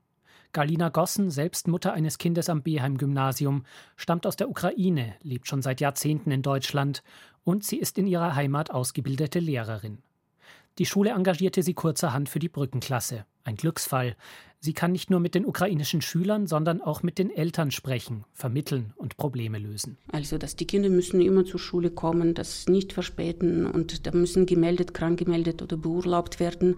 Galina 0.53 0.89
Gossen, 0.89 1.31
selbst 1.31 1.67
Mutter 1.67 1.93
eines 1.93 2.17
Kindes 2.17 2.49
am 2.49 2.63
Beheim-Gymnasium, 2.63 3.63
stammt 3.95 4.25
aus 4.25 4.35
der 4.35 4.49
Ukraine, 4.49 5.15
lebt 5.21 5.47
schon 5.47 5.61
seit 5.61 5.81
Jahrzehnten 5.81 6.31
in 6.31 6.41
Deutschland 6.41 7.03
und 7.43 7.63
sie 7.63 7.77
ist 7.77 7.97
in 7.97 8.07
ihrer 8.07 8.35
Heimat 8.35 8.71
ausgebildete 8.71 9.39
Lehrerin. 9.39 9.99
Die 10.77 10.85
Schule 10.85 11.11
engagierte 11.11 11.63
sie 11.63 11.73
kurzerhand 11.73 12.27
für 12.27 12.39
die 12.39 12.49
Brückenklasse. 12.49 13.25
Ein 13.45 13.55
Glücksfall. 13.55 14.17
Sie 14.65 14.73
kann 14.73 14.93
nicht 14.93 15.11
nur 15.11 15.19
mit 15.19 15.35
den 15.35 15.45
ukrainischen 15.45 16.01
Schülern, 16.01 16.47
sondern 16.47 16.81
auch 16.81 17.03
mit 17.03 17.19
den 17.19 17.29
Eltern 17.29 17.69
sprechen, 17.69 18.25
vermitteln 18.33 18.93
und 18.95 19.15
Probleme 19.15 19.59
lösen. 19.59 19.99
Also, 20.11 20.39
dass 20.39 20.55
die 20.55 20.65
Kinder 20.65 20.89
müssen 20.89 21.21
immer 21.21 21.45
zur 21.45 21.59
Schule 21.59 21.91
kommen, 21.91 22.33
das 22.33 22.67
nicht 22.67 22.91
verspäten 22.91 23.67
und 23.67 24.07
da 24.07 24.11
müssen 24.11 24.47
gemeldet, 24.47 24.95
krank 24.95 25.19
gemeldet 25.19 25.61
oder 25.61 25.77
beurlaubt 25.77 26.39
werden. 26.39 26.77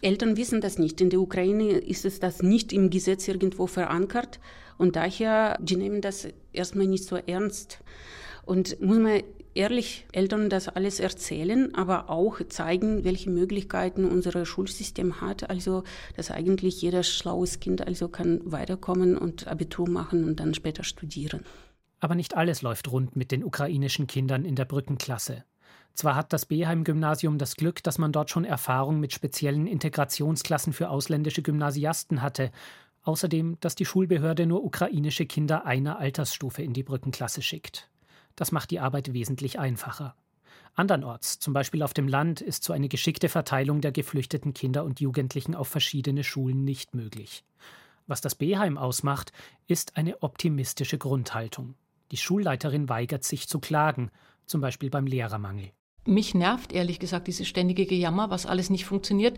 Eltern 0.00 0.38
wissen 0.38 0.62
das 0.62 0.78
nicht. 0.78 1.02
In 1.02 1.10
der 1.10 1.20
Ukraine 1.20 1.72
ist 1.72 2.06
es 2.06 2.18
das 2.18 2.42
nicht 2.42 2.72
im 2.72 2.88
Gesetz 2.88 3.28
irgendwo 3.28 3.66
verankert 3.66 4.40
und 4.78 4.96
daher, 4.96 5.58
die 5.60 5.76
nehmen 5.76 6.00
das 6.00 6.28
erstmal 6.54 6.86
nicht 6.86 7.04
so 7.04 7.16
ernst. 7.16 7.80
Und 8.48 8.80
muss 8.80 8.96
man 8.96 9.22
ehrlich 9.52 10.06
Eltern 10.12 10.48
das 10.48 10.68
alles 10.68 11.00
erzählen, 11.00 11.74
aber 11.74 12.08
auch 12.08 12.40
zeigen, 12.48 13.04
welche 13.04 13.28
Möglichkeiten 13.28 14.06
unser 14.06 14.46
Schulsystem 14.46 15.20
hat. 15.20 15.50
Also, 15.50 15.82
dass 16.16 16.30
eigentlich 16.30 16.80
jeder 16.80 17.02
schlaues 17.02 17.60
Kind 17.60 17.86
also 17.86 18.08
kann 18.08 18.40
weiterkommen 18.50 19.18
und 19.18 19.46
Abitur 19.46 19.86
machen 19.86 20.24
und 20.24 20.40
dann 20.40 20.54
später 20.54 20.82
studieren. 20.82 21.44
Aber 22.00 22.14
nicht 22.14 22.38
alles 22.38 22.62
läuft 22.62 22.90
rund 22.90 23.16
mit 23.16 23.32
den 23.32 23.44
ukrainischen 23.44 24.06
Kindern 24.06 24.46
in 24.46 24.54
der 24.54 24.64
Brückenklasse. 24.64 25.44
Zwar 25.92 26.14
hat 26.14 26.32
das 26.32 26.46
Beheim-Gymnasium 26.46 27.36
das 27.36 27.54
Glück, 27.54 27.82
dass 27.82 27.98
man 27.98 28.12
dort 28.12 28.30
schon 28.30 28.46
Erfahrung 28.46 28.98
mit 28.98 29.12
speziellen 29.12 29.66
Integrationsklassen 29.66 30.72
für 30.72 30.88
ausländische 30.88 31.42
Gymnasiasten 31.42 32.22
hatte, 32.22 32.50
außerdem, 33.02 33.58
dass 33.60 33.74
die 33.74 33.84
Schulbehörde 33.84 34.46
nur 34.46 34.64
ukrainische 34.64 35.26
Kinder 35.26 35.66
einer 35.66 35.98
Altersstufe 35.98 36.62
in 36.62 36.72
die 36.72 36.82
Brückenklasse 36.82 37.42
schickt. 37.42 37.90
Das 38.38 38.52
macht 38.52 38.70
die 38.70 38.78
Arbeit 38.78 39.12
wesentlich 39.12 39.58
einfacher. 39.58 40.14
Andernorts, 40.76 41.40
zum 41.40 41.52
Beispiel 41.52 41.82
auf 41.82 41.92
dem 41.92 42.06
Land, 42.06 42.40
ist 42.40 42.62
so 42.62 42.72
eine 42.72 42.88
geschickte 42.88 43.28
Verteilung 43.28 43.80
der 43.80 43.90
geflüchteten 43.90 44.54
Kinder 44.54 44.84
und 44.84 45.00
Jugendlichen 45.00 45.56
auf 45.56 45.66
verschiedene 45.66 46.22
Schulen 46.22 46.62
nicht 46.62 46.94
möglich. 46.94 47.42
Was 48.06 48.20
das 48.20 48.36
Beheim 48.36 48.78
ausmacht, 48.78 49.32
ist 49.66 49.96
eine 49.96 50.22
optimistische 50.22 50.98
Grundhaltung. 50.98 51.74
Die 52.12 52.16
Schulleiterin 52.16 52.88
weigert 52.88 53.24
sich 53.24 53.48
zu 53.48 53.58
klagen, 53.58 54.12
zum 54.46 54.60
Beispiel 54.60 54.88
beim 54.88 55.08
Lehrermangel. 55.08 55.72
Mich 56.06 56.32
nervt 56.32 56.72
ehrlich 56.72 57.00
gesagt 57.00 57.26
dieses 57.26 57.48
ständige 57.48 57.86
Gejammer, 57.86 58.30
was 58.30 58.46
alles 58.46 58.70
nicht 58.70 58.84
funktioniert. 58.84 59.36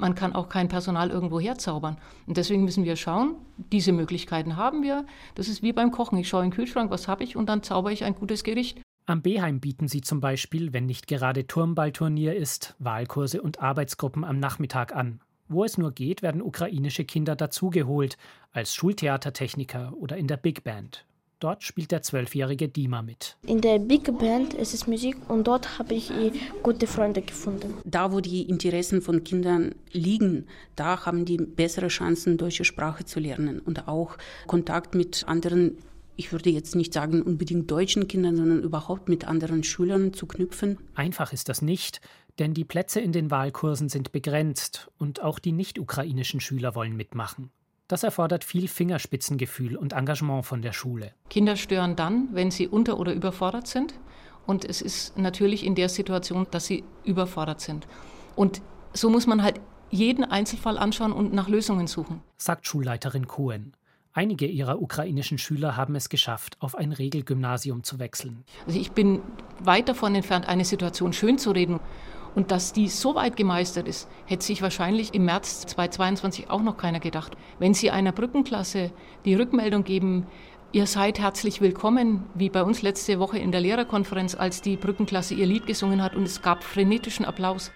Man 0.00 0.14
kann 0.14 0.34
auch 0.34 0.48
kein 0.48 0.68
Personal 0.68 1.10
irgendwo 1.10 1.38
herzaubern. 1.38 1.98
Und 2.26 2.38
deswegen 2.38 2.64
müssen 2.64 2.84
wir 2.84 2.96
schauen, 2.96 3.34
diese 3.70 3.92
Möglichkeiten 3.92 4.56
haben 4.56 4.82
wir. 4.82 5.04
Das 5.34 5.46
ist 5.46 5.62
wie 5.62 5.74
beim 5.74 5.90
Kochen. 5.90 6.16
Ich 6.16 6.26
schaue 6.26 6.42
in 6.42 6.48
den 6.48 6.56
Kühlschrank, 6.56 6.90
was 6.90 7.06
habe 7.06 7.22
ich, 7.22 7.36
und 7.36 7.50
dann 7.50 7.62
zauber 7.62 7.92
ich 7.92 8.02
ein 8.02 8.14
gutes 8.14 8.42
Gericht. 8.42 8.80
Am 9.04 9.20
Beheim 9.20 9.60
bieten 9.60 9.88
sie 9.88 10.00
zum 10.00 10.22
Beispiel, 10.22 10.72
wenn 10.72 10.86
nicht 10.86 11.06
gerade 11.06 11.46
Turmballturnier 11.46 12.34
ist, 12.34 12.76
Wahlkurse 12.78 13.42
und 13.42 13.60
Arbeitsgruppen 13.60 14.24
am 14.24 14.38
Nachmittag 14.38 14.96
an. 14.96 15.20
Wo 15.48 15.64
es 15.64 15.76
nur 15.76 15.92
geht, 15.92 16.22
werden 16.22 16.40
ukrainische 16.40 17.04
Kinder 17.04 17.36
dazugeholt, 17.36 18.16
als 18.52 18.74
Schultheatertechniker 18.74 19.92
oder 19.98 20.16
in 20.16 20.28
der 20.28 20.38
Big 20.38 20.64
Band. 20.64 21.04
Dort 21.40 21.62
spielt 21.62 21.90
der 21.90 22.02
zwölfjährige 22.02 22.68
Dima 22.68 23.00
mit. 23.00 23.38
In 23.46 23.62
der 23.62 23.78
Big 23.78 24.16
Band 24.18 24.52
ist 24.52 24.74
es 24.74 24.86
Musik 24.86 25.16
und 25.28 25.46
dort 25.46 25.78
habe 25.78 25.94
ich 25.94 26.10
eh 26.10 26.32
gute 26.62 26.86
Freunde 26.86 27.22
gefunden. 27.22 27.74
Da, 27.84 28.12
wo 28.12 28.20
die 28.20 28.42
Interessen 28.42 29.00
von 29.00 29.24
Kindern 29.24 29.74
liegen, 29.90 30.46
da 30.76 31.06
haben 31.06 31.24
die 31.24 31.38
bessere 31.38 31.88
Chancen, 31.88 32.36
deutsche 32.36 32.64
Sprache 32.64 33.06
zu 33.06 33.20
lernen 33.20 33.58
und 33.58 33.88
auch 33.88 34.18
Kontakt 34.46 34.94
mit 34.94 35.24
anderen 35.26 35.78
ich 36.16 36.32
würde 36.32 36.50
jetzt 36.50 36.76
nicht 36.76 36.92
sagen 36.92 37.22
unbedingt 37.22 37.70
deutschen 37.70 38.06
Kindern, 38.06 38.36
sondern 38.36 38.62
überhaupt 38.62 39.08
mit 39.08 39.26
anderen 39.26 39.64
Schülern 39.64 40.12
zu 40.12 40.26
knüpfen. 40.26 40.76
Einfach 40.94 41.32
ist 41.32 41.48
das 41.48 41.62
nicht, 41.62 42.02
denn 42.38 42.52
die 42.52 42.66
Plätze 42.66 43.00
in 43.00 43.12
den 43.12 43.30
Wahlkursen 43.30 43.88
sind 43.88 44.12
begrenzt 44.12 44.90
und 44.98 45.22
auch 45.22 45.38
die 45.38 45.52
nicht-ukrainischen 45.52 46.40
Schüler 46.40 46.74
wollen 46.74 46.94
mitmachen. 46.94 47.50
Das 47.90 48.04
erfordert 48.04 48.44
viel 48.44 48.68
Fingerspitzengefühl 48.68 49.76
und 49.76 49.94
Engagement 49.94 50.46
von 50.46 50.62
der 50.62 50.72
Schule. 50.72 51.12
Kinder 51.28 51.56
stören 51.56 51.96
dann, 51.96 52.28
wenn 52.30 52.52
sie 52.52 52.68
unter- 52.68 53.00
oder 53.00 53.12
überfordert 53.12 53.66
sind. 53.66 53.94
Und 54.46 54.64
es 54.64 54.80
ist 54.80 55.18
natürlich 55.18 55.66
in 55.66 55.74
der 55.74 55.88
Situation, 55.88 56.46
dass 56.52 56.66
sie 56.66 56.84
überfordert 57.02 57.60
sind. 57.60 57.88
Und 58.36 58.62
so 58.92 59.10
muss 59.10 59.26
man 59.26 59.42
halt 59.42 59.60
jeden 59.90 60.22
Einzelfall 60.22 60.78
anschauen 60.78 61.10
und 61.10 61.32
nach 61.34 61.48
Lösungen 61.48 61.88
suchen. 61.88 62.22
Sagt 62.36 62.64
Schulleiterin 62.68 63.26
Cohen. 63.26 63.72
Einige 64.12 64.46
ihrer 64.46 64.80
ukrainischen 64.80 65.38
Schüler 65.38 65.76
haben 65.76 65.96
es 65.96 66.08
geschafft, 66.08 66.58
auf 66.60 66.76
ein 66.76 66.92
Regelgymnasium 66.92 67.82
zu 67.82 67.98
wechseln. 67.98 68.44
Also 68.68 68.78
ich 68.78 68.92
bin 68.92 69.20
weit 69.58 69.88
davon 69.88 70.14
entfernt, 70.14 70.46
eine 70.46 70.64
Situation 70.64 71.12
schön 71.12 71.38
zu 71.38 71.50
reden. 71.50 71.80
Und 72.34 72.50
dass 72.50 72.72
die 72.72 72.88
so 72.88 73.14
weit 73.14 73.36
gemeistert 73.36 73.88
ist, 73.88 74.08
hätte 74.26 74.44
sich 74.44 74.62
wahrscheinlich 74.62 75.14
im 75.14 75.24
März 75.24 75.62
2022 75.66 76.48
auch 76.48 76.62
noch 76.62 76.76
keiner 76.76 77.00
gedacht. 77.00 77.36
Wenn 77.58 77.74
Sie 77.74 77.90
einer 77.90 78.12
Brückenklasse 78.12 78.92
die 79.24 79.34
Rückmeldung 79.34 79.82
geben, 79.84 80.26
ihr 80.72 80.86
seid 80.86 81.18
herzlich 81.18 81.60
willkommen, 81.60 82.24
wie 82.34 82.48
bei 82.48 82.62
uns 82.62 82.82
letzte 82.82 83.18
Woche 83.18 83.38
in 83.38 83.50
der 83.50 83.60
Lehrerkonferenz, 83.60 84.36
als 84.36 84.62
die 84.62 84.76
Brückenklasse 84.76 85.34
ihr 85.34 85.46
Lied 85.46 85.66
gesungen 85.66 86.02
hat 86.02 86.14
und 86.14 86.22
es 86.22 86.40
gab 86.40 86.62
frenetischen 86.62 87.24
Applaus. 87.24 87.72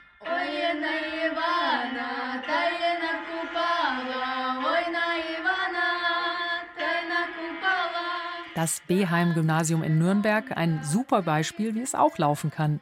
Das 8.55 8.81
Beheim-Gymnasium 8.87 9.83
in 9.83 9.99
Nürnberg, 9.99 10.57
ein 10.57 10.81
super 10.85 11.23
Beispiel, 11.23 11.75
wie 11.75 11.83
es 11.83 11.97
auch 11.97 12.17
laufen 12.19 12.53
kann. 12.53 12.81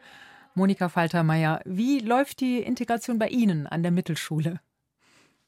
Monika 0.55 0.89
Faltermeier, 0.89 1.61
wie 1.65 2.01
läuft 2.01 2.41
die 2.41 2.59
Integration 2.59 3.19
bei 3.19 3.29
Ihnen 3.29 3.67
an 3.67 3.83
der 3.83 3.93
Mittelschule? 3.93 4.61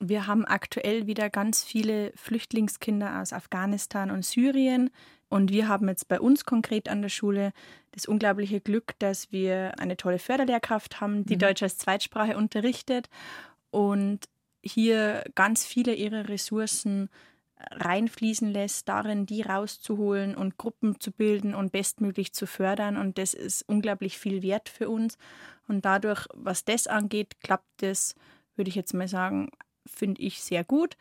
Wir 0.01 0.27
haben 0.27 0.45
aktuell 0.45 1.07
wieder 1.07 1.31
ganz 1.31 1.63
viele 1.63 2.13
Flüchtlingskinder 2.17 3.21
aus 3.21 3.33
Afghanistan 3.33 4.11
und 4.11 4.25
Syrien. 4.25 4.91
Und 5.29 5.51
wir 5.51 5.69
haben 5.69 5.89
jetzt 5.89 6.09
bei 6.09 6.21
uns 6.21 6.45
konkret 6.45 6.89
an 6.89 7.03
der 7.03 7.09
Schule 7.09 7.53
das 7.93 8.07
unglaubliche 8.07 8.61
Glück, 8.61 8.95
dass 8.99 9.33
wir 9.33 9.79
eine 9.79 9.97
tolle 9.97 10.19
Förderlehrkraft 10.19 11.01
haben, 11.01 11.25
die 11.25 11.35
mhm. 11.35 11.41
Deutsch 11.41 11.63
als 11.63 11.79
Zweitsprache 11.79 12.37
unterrichtet 12.37 13.09
und 13.71 14.21
hier 14.63 15.25
ganz 15.35 15.67
viele 15.67 15.95
ihrer 15.95 16.29
Ressourcen 16.29 17.11
reinfließen 17.71 18.51
lässt, 18.51 18.89
darin 18.89 19.27
die 19.27 19.43
rauszuholen 19.43 20.35
und 20.35 20.59
Gruppen 20.59 21.01
zu 21.01 21.13
bilden 21.13 21.55
und 21.55 21.73
bestmöglich 21.73 22.33
zu 22.33 22.47
fördern. 22.47 22.97
Und 22.97 23.19
das 23.19 23.35
ist 23.35 23.63
unglaublich 23.69 24.19
viel 24.19 24.43
wert 24.43 24.69
für 24.69 24.89
uns. 24.89 25.19
Und 25.69 25.85
dadurch, 25.85 26.27
was 26.35 26.65
das 26.65 26.87
angeht, 26.87 27.41
klappt 27.41 27.83
das, 27.83 28.15
würde 28.57 28.69
ich 28.69 28.75
jetzt 28.75 28.95
mal 28.95 29.09
sagen, 29.09 29.51
finde 29.87 30.21
ich 30.23 30.43
sehr 30.43 30.65
gut. 30.65 30.97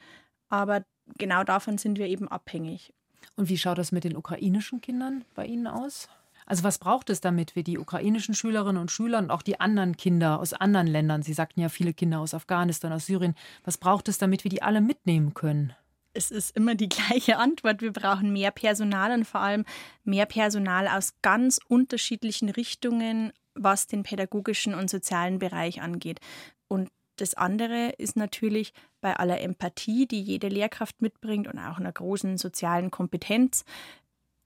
Aber 0.50 0.86
genau 1.18 1.44
davon 1.44 1.78
sind 1.78 1.98
wir 1.98 2.08
eben 2.08 2.28
abhängig. 2.28 2.94
Und 3.36 3.50
wie 3.50 3.58
schaut 3.58 3.78
das 3.78 3.92
mit 3.92 4.04
den 4.04 4.16
ukrainischen 4.16 4.82
Kindern 4.82 5.26
bei 5.34 5.46
Ihnen 5.46 5.68
aus? 5.68 6.08
Also 6.46 6.64
was 6.64 6.78
braucht 6.78 7.10
es, 7.10 7.22
damit 7.22 7.56
wir 7.56 7.64
die 7.64 7.78
ukrainischen 7.78 8.36
Schülerinnen 8.36 8.82
und 8.82 8.92
Schüler 8.92 9.20
und 9.20 9.32
auch 9.32 9.42
die 9.42 9.62
anderen 9.62 9.96
Kinder 9.96 10.40
aus 10.40 10.54
anderen 10.54 10.88
Ländern, 10.88 11.24
Sie 11.24 11.34
sagten 11.34 11.62
ja 11.62 11.70
viele 11.70 11.94
Kinder 11.94 12.20
aus 12.20 12.34
Afghanistan, 12.34 12.92
aus 12.92 13.06
Syrien, 13.06 13.36
was 13.64 13.78
braucht 13.78 14.10
es, 14.10 14.18
damit 14.18 14.44
wir 14.44 14.50
die 14.50 14.62
alle 14.62 14.82
mitnehmen 14.82 15.34
können? 15.34 15.74
Es 16.14 16.32
ist 16.32 16.56
immer 16.56 16.76
die 16.76 16.90
gleiche 16.90 17.38
Antwort. 17.38 17.82
Wir 17.82 17.92
brauchen 17.92 18.32
mehr 18.32 18.52
Personal 18.52 19.12
und 19.12 19.26
vor 19.26 19.42
allem 19.42 19.66
mehr 20.04 20.26
Personal 20.26 20.88
aus 20.88 21.14
ganz 21.22 21.60
unterschiedlichen 21.68 22.50
Richtungen, 22.50 23.34
was 23.56 23.88
den 23.88 24.04
pädagogischen 24.04 24.74
und 24.74 24.90
sozialen 24.90 25.40
Bereich 25.40 25.82
angeht. 25.82 26.20
Und 26.68 26.90
das 27.18 27.36
andere 27.36 27.90
ist 27.98 28.16
natürlich 28.16 28.74
bei 29.00 29.16
aller 29.16 29.42
Empathie, 29.42 30.08
die 30.08 30.22
jede 30.22 30.48
Lehrkraft 30.48 31.02
mitbringt 31.02 31.48
und 31.48 31.60
auch 31.60 31.78
einer 31.78 31.92
großen 31.92 32.38
sozialen 32.38 32.90
Kompetenz, 32.90 33.66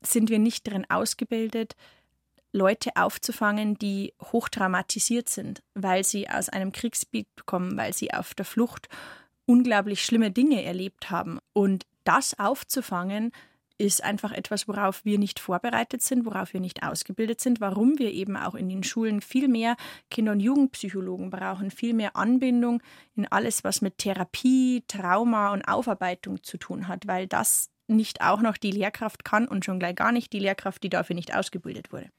sind 0.02 0.30
wir 0.30 0.40
nicht 0.40 0.68
darin 0.68 0.90
ausgebildet, 0.90 1.76
Leute 2.52 2.92
aufzufangen, 2.96 3.78
die 3.78 4.14
hochtraumatisiert 4.22 5.30
sind, 5.30 5.64
weil 5.74 6.04
sie 6.04 6.30
aus 6.30 6.50
einem 6.50 6.72
Kriegsgebiet 6.72 7.28
kommen, 7.46 7.78
weil 7.78 7.94
sie 7.94 8.14
auf 8.14 8.34
der 8.34 8.46
Flucht 8.46 8.90
unglaublich 9.48 10.06
schlimme 10.06 10.30
Dinge 10.30 10.64
erlebt 10.64 11.10
haben. 11.10 11.40
Und 11.54 11.88
das 12.04 12.38
aufzufangen, 12.38 13.32
ist 13.78 14.04
einfach 14.04 14.32
etwas, 14.32 14.68
worauf 14.68 15.06
wir 15.06 15.20
nicht 15.20 15.40
vorbereitet 15.40 16.02
sind, 16.02 16.26
worauf 16.26 16.54
wir 16.54 16.60
nicht 16.60 16.84
ausgebildet 16.84 17.40
sind, 17.40 17.62
warum 17.62 18.00
wir 18.00 18.12
eben 18.12 18.36
auch 18.36 18.56
in 18.56 18.70
den 18.70 18.84
Schulen 18.84 19.22
viel 19.22 19.48
mehr 19.48 19.76
Kinder- 20.10 20.32
und 20.32 20.40
Jugendpsychologen 20.40 21.30
brauchen, 21.30 21.70
viel 21.70 21.94
mehr 21.94 22.16
Anbindung 22.16 22.82
in 23.16 23.28
alles, 23.32 23.64
was 23.64 23.82
mit 23.82 24.00
Therapie, 24.00 24.84
Trauma 24.88 25.54
und 25.54 25.68
Aufarbeitung 25.68 26.44
zu 26.44 26.58
tun 26.58 26.88
hat, 26.88 27.08
weil 27.08 27.28
das 27.28 27.70
nicht 27.88 28.22
auch 28.22 28.42
noch 28.42 28.58
die 28.58 28.72
Lehrkraft 28.72 29.24
kann 29.24 29.48
und 29.48 29.64
schon 29.64 29.80
gleich 29.80 29.96
gar 29.96 30.12
nicht 30.12 30.34
die 30.34 30.40
Lehrkraft, 30.40 30.84
die 30.84 30.90
dafür 30.90 31.16
nicht 31.16 31.36
ausgebildet 31.36 31.92
wurde. 31.92 32.10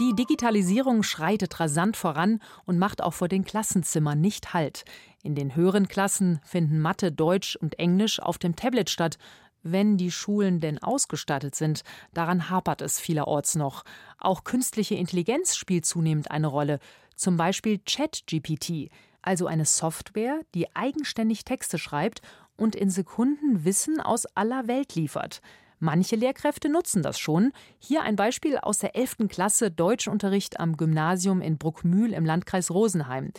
Die 0.00 0.14
Digitalisierung 0.14 1.02
schreitet 1.02 1.60
rasant 1.60 1.96
voran 1.96 2.40
und 2.64 2.78
macht 2.78 3.02
auch 3.02 3.12
vor 3.12 3.28
den 3.28 3.44
Klassenzimmern 3.44 4.20
nicht 4.20 4.54
Halt. 4.54 4.84
In 5.22 5.34
den 5.34 5.54
höheren 5.54 5.86
Klassen 5.86 6.40
finden 6.44 6.80
Mathe, 6.80 7.12
Deutsch 7.12 7.56
und 7.56 7.78
Englisch 7.78 8.18
auf 8.18 8.38
dem 8.38 8.56
Tablet 8.56 8.88
statt, 8.88 9.18
wenn 9.62 9.98
die 9.98 10.10
Schulen 10.10 10.60
denn 10.60 10.82
ausgestattet 10.82 11.54
sind. 11.54 11.82
Daran 12.14 12.48
hapert 12.48 12.80
es 12.80 12.98
vielerorts 12.98 13.54
noch. 13.54 13.84
Auch 14.18 14.44
künstliche 14.44 14.94
Intelligenz 14.94 15.56
spielt 15.56 15.86
zunehmend 15.86 16.30
eine 16.30 16.48
Rolle, 16.48 16.78
zum 17.14 17.36
Beispiel 17.36 17.78
ChatGPT, 17.78 18.90
also 19.20 19.46
eine 19.46 19.66
Software, 19.66 20.40
die 20.54 20.74
eigenständig 20.74 21.44
Texte 21.44 21.78
schreibt 21.78 22.22
und 22.56 22.74
in 22.74 22.90
Sekunden 22.90 23.64
Wissen 23.64 24.00
aus 24.00 24.26
aller 24.34 24.66
Welt 24.66 24.94
liefert. 24.94 25.42
Manche 25.84 26.14
Lehrkräfte 26.14 26.68
nutzen 26.68 27.02
das 27.02 27.18
schon. 27.18 27.50
Hier 27.80 28.02
ein 28.02 28.14
Beispiel 28.14 28.56
aus 28.56 28.78
der 28.78 28.94
11. 28.94 29.26
Klasse 29.28 29.72
Deutschunterricht 29.72 30.60
am 30.60 30.76
Gymnasium 30.76 31.40
in 31.40 31.58
Bruckmühl 31.58 32.12
im 32.12 32.24
Landkreis 32.24 32.70
Rosenheim. 32.70 33.32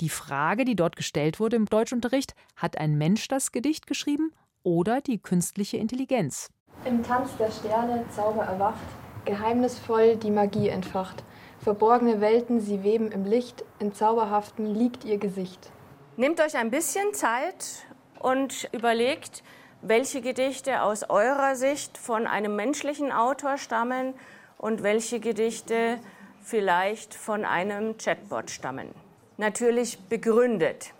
Die 0.00 0.08
Frage, 0.08 0.64
die 0.64 0.74
dort 0.74 0.96
gestellt 0.96 1.38
wurde 1.38 1.56
im 1.56 1.66
Deutschunterricht, 1.66 2.34
hat 2.56 2.78
ein 2.78 2.96
Mensch 2.96 3.28
das 3.28 3.52
Gedicht 3.52 3.86
geschrieben 3.86 4.32
oder 4.62 5.02
die 5.02 5.18
künstliche 5.18 5.76
Intelligenz? 5.76 6.48
Im 6.86 7.02
Tanz 7.02 7.36
der 7.36 7.50
Sterne 7.50 8.06
Zauber 8.08 8.44
erwacht, 8.44 8.80
geheimnisvoll 9.26 10.16
die 10.16 10.30
Magie 10.30 10.70
entfacht. 10.70 11.22
Verborgene 11.58 12.22
Welten, 12.22 12.58
sie 12.62 12.82
weben 12.84 13.12
im 13.12 13.26
Licht, 13.26 13.66
in 13.80 13.92
Zauberhaften 13.92 14.64
liegt 14.64 15.04
ihr 15.04 15.18
Gesicht. 15.18 15.70
Nehmt 16.16 16.40
euch 16.40 16.56
ein 16.56 16.70
bisschen 16.70 17.12
Zeit 17.12 17.84
und 18.18 18.70
überlegt, 18.72 19.42
welche 19.82 20.20
Gedichte 20.20 20.82
aus 20.82 21.02
eurer 21.10 21.56
Sicht 21.56 21.98
von 21.98 22.26
einem 22.26 22.54
menschlichen 22.56 23.10
Autor 23.12 23.58
stammen 23.58 24.14
und 24.56 24.82
welche 24.82 25.18
Gedichte 25.18 25.98
vielleicht 26.40 27.14
von 27.14 27.44
einem 27.44 27.98
Chatbot 27.98 28.50
stammen. 28.50 28.88
Natürlich 29.36 29.98
begründet. 30.08 30.92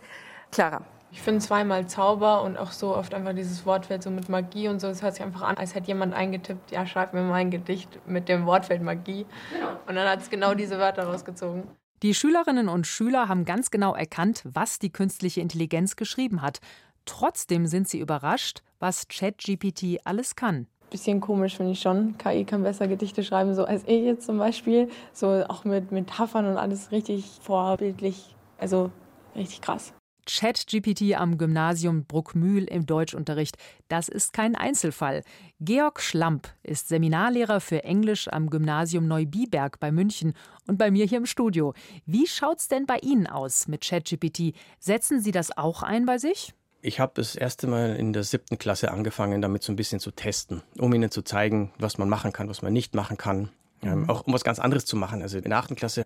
Clara. 0.50 0.82
Ich 1.12 1.20
finde 1.20 1.40
zweimal 1.40 1.86
Zauber 1.86 2.42
und 2.42 2.56
auch 2.56 2.72
so 2.72 2.96
oft 2.96 3.12
einfach 3.12 3.34
dieses 3.34 3.66
Wortfeld 3.66 4.02
so 4.02 4.10
mit 4.10 4.30
Magie 4.30 4.68
und 4.68 4.80
so. 4.80 4.88
Es 4.88 5.02
hört 5.02 5.14
sich 5.14 5.22
einfach 5.22 5.42
an, 5.42 5.58
als 5.58 5.74
hätte 5.74 5.88
jemand 5.88 6.14
eingetippt, 6.14 6.70
ja, 6.70 6.86
schreib 6.86 7.12
mir 7.12 7.22
mal 7.22 7.34
ein 7.34 7.50
Gedicht 7.50 8.00
mit 8.06 8.28
dem 8.28 8.46
Wortfeld 8.46 8.82
Magie. 8.82 9.26
Genau. 9.52 9.68
Und 9.86 9.94
dann 9.94 10.08
hat 10.08 10.22
es 10.22 10.30
genau 10.30 10.54
diese 10.54 10.78
Wörter 10.78 11.04
rausgezogen. 11.04 11.64
Die 12.02 12.14
Schülerinnen 12.14 12.68
und 12.68 12.86
Schüler 12.86 13.28
haben 13.28 13.44
ganz 13.44 13.70
genau 13.70 13.94
erkannt, 13.94 14.42
was 14.44 14.78
die 14.78 14.90
künstliche 14.90 15.40
Intelligenz 15.40 15.94
geschrieben 15.94 16.42
hat. 16.42 16.60
Trotzdem 17.04 17.66
sind 17.66 17.88
sie 17.88 17.98
überrascht, 17.98 18.62
was 18.78 19.08
ChatGPT 19.08 20.00
alles 20.04 20.36
kann. 20.36 20.66
Bisschen 20.90 21.20
komisch 21.20 21.56
finde 21.56 21.72
ich 21.72 21.80
schon. 21.80 22.18
KI 22.18 22.44
kann 22.44 22.62
besser 22.62 22.86
Gedichte 22.86 23.24
schreiben, 23.24 23.54
so 23.54 23.64
als 23.64 23.82
ich 23.86 24.04
jetzt 24.04 24.26
zum 24.26 24.38
Beispiel. 24.38 24.88
So 25.12 25.44
auch 25.48 25.64
mit 25.64 25.90
Metaphern 25.90 26.46
und 26.46 26.58
alles 26.58 26.90
richtig 26.90 27.24
vorbildlich. 27.40 28.36
Also 28.58 28.90
richtig 29.34 29.62
krass. 29.62 29.94
ChatGPT 30.26 31.14
am 31.16 31.36
Gymnasium 31.36 32.04
Bruckmühl 32.04 32.64
im 32.64 32.86
Deutschunterricht. 32.86 33.56
Das 33.88 34.08
ist 34.08 34.32
kein 34.32 34.54
Einzelfall. 34.54 35.22
Georg 35.60 36.00
Schlamp 36.00 36.48
ist 36.62 36.88
Seminarlehrer 36.88 37.60
für 37.60 37.84
Englisch 37.84 38.28
am 38.28 38.48
Gymnasium 38.48 39.08
Neubiberg 39.08 39.80
bei 39.80 39.90
München 39.90 40.34
und 40.68 40.78
bei 40.78 40.90
mir 40.90 41.06
hier 41.06 41.18
im 41.18 41.26
Studio. 41.26 41.74
Wie 42.06 42.26
schaut's 42.26 42.68
denn 42.68 42.86
bei 42.86 42.98
Ihnen 42.98 43.26
aus 43.26 43.66
mit 43.66 43.82
ChatGPT? 43.82 44.54
Setzen 44.78 45.20
Sie 45.20 45.32
das 45.32 45.56
auch 45.56 45.82
ein 45.82 46.06
bei 46.06 46.18
sich? 46.18 46.54
Ich 46.84 46.98
habe 46.98 47.12
das 47.14 47.36
erste 47.36 47.68
Mal 47.68 47.94
in 47.94 48.12
der 48.12 48.24
siebten 48.24 48.58
Klasse 48.58 48.90
angefangen, 48.90 49.40
damit 49.40 49.62
so 49.62 49.72
ein 49.72 49.76
bisschen 49.76 50.00
zu 50.00 50.10
testen, 50.10 50.62
um 50.78 50.92
ihnen 50.92 51.12
zu 51.12 51.22
zeigen, 51.22 51.72
was 51.78 51.96
man 51.96 52.08
machen 52.08 52.32
kann, 52.32 52.48
was 52.48 52.60
man 52.60 52.72
nicht 52.72 52.94
machen 52.94 53.16
kann. 53.16 53.50
Ähm, 53.84 54.02
mhm. 54.02 54.10
auch 54.10 54.26
um 54.26 54.32
was 54.32 54.44
ganz 54.44 54.58
anderes 54.58 54.84
zu 54.84 54.96
machen. 54.96 55.22
Also 55.22 55.38
in 55.38 55.44
der 55.44 55.58
achten 55.58 55.74
Klasse, 55.74 56.04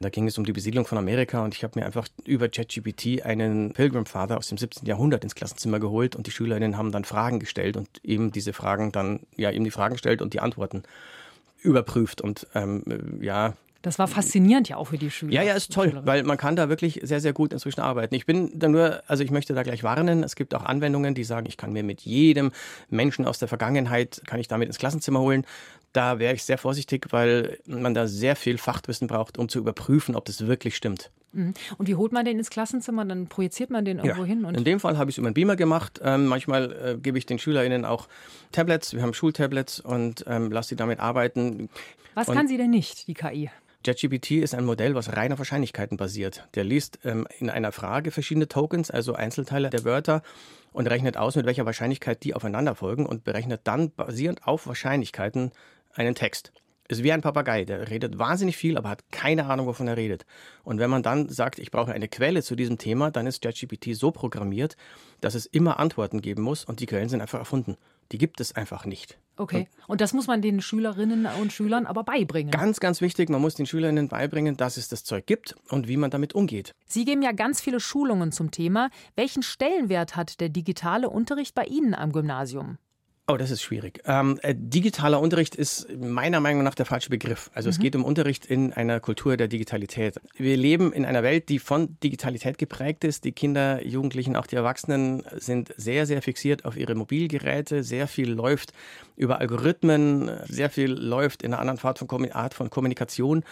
da 0.00 0.10
ging 0.10 0.26
es 0.26 0.36
um 0.36 0.44
die 0.44 0.52
Besiedlung 0.52 0.86
von 0.86 0.98
Amerika 0.98 1.42
und 1.42 1.54
ich 1.54 1.64
habe 1.64 1.78
mir 1.78 1.86
einfach 1.86 2.08
über 2.24 2.48
ChatGPT 2.48 3.22
einen 3.24 3.72
Pilgrim 3.72 4.06
Father 4.06 4.36
aus 4.36 4.48
dem 4.48 4.58
17. 4.58 4.86
Jahrhundert 4.86 5.24
ins 5.24 5.34
Klassenzimmer 5.34 5.80
geholt 5.80 6.16
und 6.16 6.26
die 6.26 6.30
Schülerinnen 6.30 6.76
haben 6.76 6.92
dann 6.92 7.04
Fragen 7.04 7.38
gestellt 7.38 7.76
und 7.76 7.88
eben 8.04 8.32
diese 8.32 8.52
Fragen 8.52 8.92
dann, 8.92 9.20
ja, 9.36 9.50
eben 9.50 9.64
die 9.64 9.70
Fragen 9.70 9.94
gestellt 9.94 10.20
und 10.20 10.34
die 10.34 10.40
Antworten 10.40 10.82
überprüft 11.62 12.20
und 12.20 12.46
ähm, 12.54 13.18
ja, 13.22 13.54
das 13.86 14.00
war 14.00 14.08
faszinierend 14.08 14.68
ja 14.68 14.78
auch 14.78 14.88
für 14.88 14.98
die 14.98 15.12
Schüler. 15.12 15.32
Ja, 15.32 15.42
ja, 15.42 15.54
ist 15.54 15.72
toll, 15.72 16.00
weil 16.04 16.24
man 16.24 16.36
kann 16.36 16.56
da 16.56 16.68
wirklich 16.68 16.98
sehr, 17.04 17.20
sehr 17.20 17.32
gut 17.32 17.52
inzwischen 17.52 17.80
arbeiten. 17.80 18.16
Ich 18.16 18.26
bin 18.26 18.50
da 18.58 18.66
nur, 18.66 19.00
also 19.06 19.22
ich 19.22 19.30
möchte 19.30 19.54
da 19.54 19.62
gleich 19.62 19.84
warnen, 19.84 20.24
es 20.24 20.34
gibt 20.34 20.56
auch 20.56 20.64
Anwendungen, 20.64 21.14
die 21.14 21.22
sagen, 21.22 21.46
ich 21.46 21.56
kann 21.56 21.72
mir 21.72 21.84
mit 21.84 22.00
jedem 22.00 22.50
Menschen 22.90 23.24
aus 23.24 23.38
der 23.38 23.46
Vergangenheit, 23.46 24.22
kann 24.26 24.40
ich 24.40 24.48
damit 24.48 24.66
ins 24.66 24.78
Klassenzimmer 24.78 25.20
holen. 25.20 25.46
Da 25.92 26.18
wäre 26.18 26.34
ich 26.34 26.42
sehr 26.42 26.58
vorsichtig, 26.58 27.06
weil 27.10 27.60
man 27.64 27.94
da 27.94 28.08
sehr 28.08 28.34
viel 28.34 28.58
Fachwissen 28.58 29.06
braucht, 29.06 29.38
um 29.38 29.48
zu 29.48 29.60
überprüfen, 29.60 30.16
ob 30.16 30.24
das 30.24 30.48
wirklich 30.48 30.74
stimmt. 30.74 31.12
Mhm. 31.30 31.54
Und 31.78 31.86
wie 31.86 31.94
holt 31.94 32.10
man 32.10 32.24
den 32.24 32.38
ins 32.38 32.50
Klassenzimmer? 32.50 33.04
Dann 33.04 33.28
projiziert 33.28 33.70
man 33.70 33.84
den 33.84 33.98
irgendwo 33.98 34.22
ja. 34.22 34.26
hin? 34.26 34.44
In 34.52 34.64
dem 34.64 34.80
Fall 34.80 34.98
habe 34.98 35.10
ich 35.10 35.14
es 35.14 35.18
über 35.18 35.28
einen 35.28 35.34
Beamer 35.34 35.54
gemacht. 35.54 36.00
Ähm, 36.02 36.26
manchmal 36.26 36.72
äh, 36.72 36.98
gebe 37.00 37.18
ich 37.18 37.26
den 37.26 37.38
SchülerInnen 37.38 37.84
auch 37.84 38.08
Tablets. 38.50 38.94
Wir 38.94 39.02
haben 39.02 39.14
Schultablets 39.14 39.78
und 39.78 40.24
ähm, 40.26 40.50
lasse 40.50 40.70
sie 40.70 40.76
damit 40.76 40.98
arbeiten. 40.98 41.68
Was 42.14 42.28
und 42.28 42.34
kann 42.34 42.48
sie 42.48 42.56
denn 42.56 42.70
nicht, 42.70 43.06
die 43.06 43.14
KI? 43.14 43.48
JetGPT 43.84 44.32
ist 44.32 44.54
ein 44.54 44.64
Modell, 44.64 44.94
was 44.94 45.16
rein 45.16 45.32
auf 45.32 45.38
Wahrscheinlichkeiten 45.38 45.96
basiert. 45.96 46.48
Der 46.54 46.64
liest 46.64 46.98
ähm, 47.04 47.26
in 47.38 47.50
einer 47.50 47.72
Frage 47.72 48.10
verschiedene 48.10 48.48
Tokens, 48.48 48.90
also 48.90 49.14
Einzelteile 49.14 49.70
der 49.70 49.84
Wörter, 49.84 50.22
und 50.72 50.88
rechnet 50.88 51.16
aus, 51.16 51.36
mit 51.36 51.46
welcher 51.46 51.66
Wahrscheinlichkeit 51.66 52.22
die 52.24 52.34
aufeinander 52.34 52.74
folgen 52.74 53.06
und 53.06 53.24
berechnet 53.24 53.62
dann 53.64 53.92
basierend 53.92 54.46
auf 54.46 54.66
Wahrscheinlichkeiten 54.66 55.52
einen 55.94 56.14
Text. 56.14 56.52
Ist 56.88 57.02
wie 57.02 57.12
ein 57.12 57.22
Papagei, 57.22 57.64
der 57.64 57.90
redet 57.90 58.18
wahnsinnig 58.18 58.56
viel, 58.56 58.78
aber 58.78 58.90
hat 58.90 59.10
keine 59.10 59.46
Ahnung, 59.46 59.66
wovon 59.66 59.88
er 59.88 59.96
redet. 59.96 60.24
Und 60.62 60.78
wenn 60.78 60.90
man 60.90 61.02
dann 61.02 61.28
sagt, 61.28 61.58
ich 61.58 61.72
brauche 61.72 61.92
eine 61.92 62.08
Quelle 62.08 62.42
zu 62.42 62.54
diesem 62.54 62.78
Thema, 62.78 63.10
dann 63.10 63.26
ist 63.26 63.44
JetGPT 63.44 63.96
so 63.96 64.12
programmiert, 64.12 64.76
dass 65.20 65.34
es 65.34 65.46
immer 65.46 65.80
Antworten 65.80 66.20
geben 66.20 66.42
muss 66.42 66.64
und 66.64 66.78
die 66.78 66.86
Quellen 66.86 67.08
sind 67.08 67.20
einfach 67.20 67.40
erfunden. 67.40 67.76
Die 68.12 68.18
gibt 68.18 68.40
es 68.40 68.54
einfach 68.54 68.84
nicht. 68.86 69.18
Okay. 69.36 69.68
Und 69.86 70.00
das 70.00 70.12
muss 70.12 70.26
man 70.26 70.40
den 70.40 70.60
Schülerinnen 70.60 71.26
und 71.40 71.52
Schülern 71.52 71.86
aber 71.86 72.04
beibringen. 72.04 72.50
Ganz, 72.50 72.80
ganz 72.80 73.00
wichtig, 73.00 73.28
man 73.28 73.40
muss 73.40 73.54
den 73.54 73.66
Schülerinnen 73.66 74.08
beibringen, 74.08 74.56
dass 74.56 74.76
es 74.76 74.88
das 74.88 75.04
Zeug 75.04 75.26
gibt 75.26 75.54
und 75.68 75.88
wie 75.88 75.96
man 75.96 76.10
damit 76.10 76.34
umgeht. 76.34 76.74
Sie 76.86 77.04
geben 77.04 77.22
ja 77.22 77.32
ganz 77.32 77.60
viele 77.60 77.80
Schulungen 77.80 78.32
zum 78.32 78.50
Thema. 78.50 78.88
Welchen 79.14 79.42
Stellenwert 79.42 80.16
hat 80.16 80.40
der 80.40 80.48
digitale 80.48 81.10
Unterricht 81.10 81.54
bei 81.54 81.64
Ihnen 81.64 81.94
am 81.94 82.12
Gymnasium? 82.12 82.78
Oh, 83.28 83.36
das 83.36 83.50
ist 83.50 83.60
schwierig. 83.60 84.02
Ähm, 84.06 84.38
äh, 84.42 84.54
digitaler 84.56 85.20
Unterricht 85.20 85.56
ist 85.56 85.88
meiner 85.98 86.38
Meinung 86.38 86.62
nach 86.62 86.76
der 86.76 86.86
falsche 86.86 87.10
Begriff. 87.10 87.50
Also 87.54 87.66
mhm. 87.66 87.70
es 87.72 87.78
geht 87.80 87.96
um 87.96 88.04
Unterricht 88.04 88.46
in 88.46 88.72
einer 88.72 89.00
Kultur 89.00 89.36
der 89.36 89.48
Digitalität. 89.48 90.20
Wir 90.36 90.56
leben 90.56 90.92
in 90.92 91.04
einer 91.04 91.24
Welt, 91.24 91.48
die 91.48 91.58
von 91.58 91.98
Digitalität 92.04 92.56
geprägt 92.56 93.02
ist. 93.02 93.24
Die 93.24 93.32
Kinder, 93.32 93.84
Jugendlichen, 93.84 94.36
auch 94.36 94.46
die 94.46 94.54
Erwachsenen 94.54 95.24
sind 95.34 95.74
sehr, 95.76 96.06
sehr 96.06 96.22
fixiert 96.22 96.64
auf 96.64 96.76
ihre 96.76 96.94
Mobilgeräte. 96.94 97.82
Sehr 97.82 98.06
viel 98.06 98.30
läuft 98.30 98.72
über 99.16 99.40
Algorithmen, 99.40 100.30
sehr 100.44 100.70
viel 100.70 100.92
läuft 100.92 101.42
in 101.42 101.52
einer 101.52 101.60
anderen 101.60 101.80
Art 102.32 102.54
von, 102.54 102.70
Kommunikation. 102.70 103.42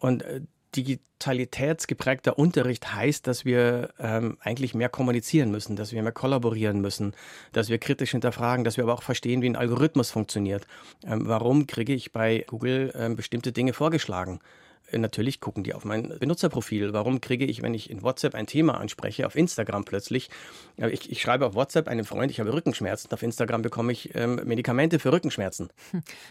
Und 0.00 0.22
äh, 0.22 0.40
digitalitätsgeprägter 0.76 2.38
Unterricht 2.38 2.94
heißt, 2.94 3.26
dass 3.26 3.44
wir 3.44 3.90
ähm, 3.98 4.38
eigentlich 4.40 4.74
mehr 4.74 4.88
kommunizieren 4.88 5.50
müssen, 5.50 5.76
dass 5.76 5.92
wir 5.92 6.02
mehr 6.02 6.12
kollaborieren 6.12 6.80
müssen, 6.80 7.14
dass 7.52 7.68
wir 7.68 7.78
kritisch 7.78 8.12
hinterfragen, 8.12 8.64
dass 8.64 8.76
wir 8.76 8.84
aber 8.84 8.94
auch 8.94 9.02
verstehen, 9.02 9.42
wie 9.42 9.48
ein 9.48 9.56
Algorithmus 9.56 10.10
funktioniert. 10.10 10.66
Ähm, 11.04 11.22
warum 11.26 11.66
kriege 11.66 11.92
ich 11.92 12.12
bei 12.12 12.44
Google 12.48 12.92
ähm, 12.96 13.16
bestimmte 13.16 13.52
Dinge 13.52 13.72
vorgeschlagen? 13.72 14.40
Natürlich 15.00 15.40
gucken 15.40 15.64
die 15.64 15.74
auf 15.74 15.84
mein 15.84 16.14
Benutzerprofil. 16.18 16.92
Warum 16.92 17.20
kriege 17.20 17.44
ich, 17.44 17.62
wenn 17.62 17.74
ich 17.74 17.90
in 17.90 18.02
WhatsApp 18.02 18.34
ein 18.34 18.46
Thema 18.46 18.78
anspreche, 18.78 19.26
auf 19.26 19.36
Instagram 19.36 19.84
plötzlich, 19.84 20.30
ich, 20.76 21.10
ich 21.10 21.20
schreibe 21.20 21.46
auf 21.46 21.54
WhatsApp 21.54 21.88
einem 21.88 22.04
Freund, 22.04 22.30
ich 22.30 22.40
habe 22.40 22.52
Rückenschmerzen, 22.52 23.10
auf 23.12 23.22
Instagram 23.22 23.62
bekomme 23.62 23.92
ich 23.92 24.14
ähm, 24.14 24.40
Medikamente 24.44 24.98
für 24.98 25.12
Rückenschmerzen. 25.12 25.70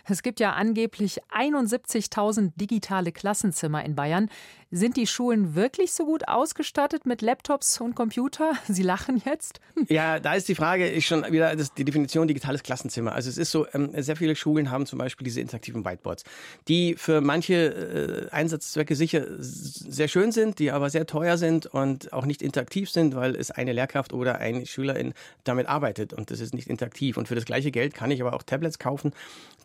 Es 0.05 0.23
gibt 0.23 0.39
ja 0.39 0.53
angeblich 0.53 1.19
71.000 1.31 2.51
digitale 2.55 3.11
Klassenzimmer 3.11 3.83
in 3.83 3.95
Bayern. 3.95 4.29
Sind 4.73 4.95
die 4.95 5.05
Schulen 5.05 5.53
wirklich 5.53 5.91
so 5.91 6.05
gut 6.05 6.29
ausgestattet 6.29 7.05
mit 7.05 7.21
Laptops 7.21 7.81
und 7.81 7.93
Computer? 7.93 8.53
Sie 8.67 8.83
lachen 8.83 9.21
jetzt. 9.25 9.59
Ja, 9.89 10.19
da 10.19 10.35
ist 10.35 10.47
die 10.47 10.55
Frage 10.55 10.87
ist 10.87 11.05
schon 11.05 11.25
wieder 11.31 11.55
das, 11.55 11.73
die 11.73 11.83
Definition 11.83 12.27
digitales 12.27 12.63
Klassenzimmer. 12.63 13.13
Also 13.13 13.29
es 13.29 13.37
ist 13.37 13.51
so, 13.51 13.65
ähm, 13.73 13.91
sehr 13.97 14.15
viele 14.15 14.35
Schulen 14.35 14.69
haben 14.69 14.85
zum 14.85 14.99
Beispiel 14.99 15.25
diese 15.25 15.41
interaktiven 15.41 15.83
Whiteboards, 15.83 16.23
die 16.67 16.95
für 16.95 17.19
manche 17.19 18.29
äh, 18.31 18.31
Einsatzzwecke 18.51 18.95
sicher 18.95 19.25
sehr 19.39 20.07
schön 20.07 20.31
sind, 20.31 20.59
die 20.59 20.71
aber 20.71 20.89
sehr 20.89 21.05
teuer 21.05 21.37
sind 21.37 21.67
und 21.67 22.11
auch 22.11 22.25
nicht 22.25 22.41
interaktiv 22.41 22.89
sind, 22.89 23.15
weil 23.15 23.35
es 23.35 23.49
eine 23.49 23.71
Lehrkraft 23.71 24.13
oder 24.13 24.39
eine 24.39 24.65
Schülerin 24.65 25.13
damit 25.43 25.67
arbeitet 25.67 26.13
und 26.13 26.31
das 26.31 26.39
ist 26.41 26.53
nicht 26.53 26.67
interaktiv. 26.67 27.17
Und 27.17 27.27
für 27.27 27.35
das 27.35 27.45
gleiche 27.45 27.71
Geld 27.71 27.93
kann 27.93 28.11
ich 28.11 28.21
aber 28.21 28.33
auch 28.33 28.43
Tablets 28.43 28.77
kaufen, 28.77 29.13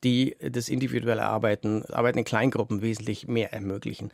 die 0.05 0.37
das 0.41 0.69
individuelle 0.69 1.25
Arbeiten, 1.25 1.85
Arbeiten 1.87 2.19
in 2.19 2.25
Kleingruppen 2.25 2.81
wesentlich 2.81 3.27
mehr 3.27 3.53
ermöglichen. 3.53 4.13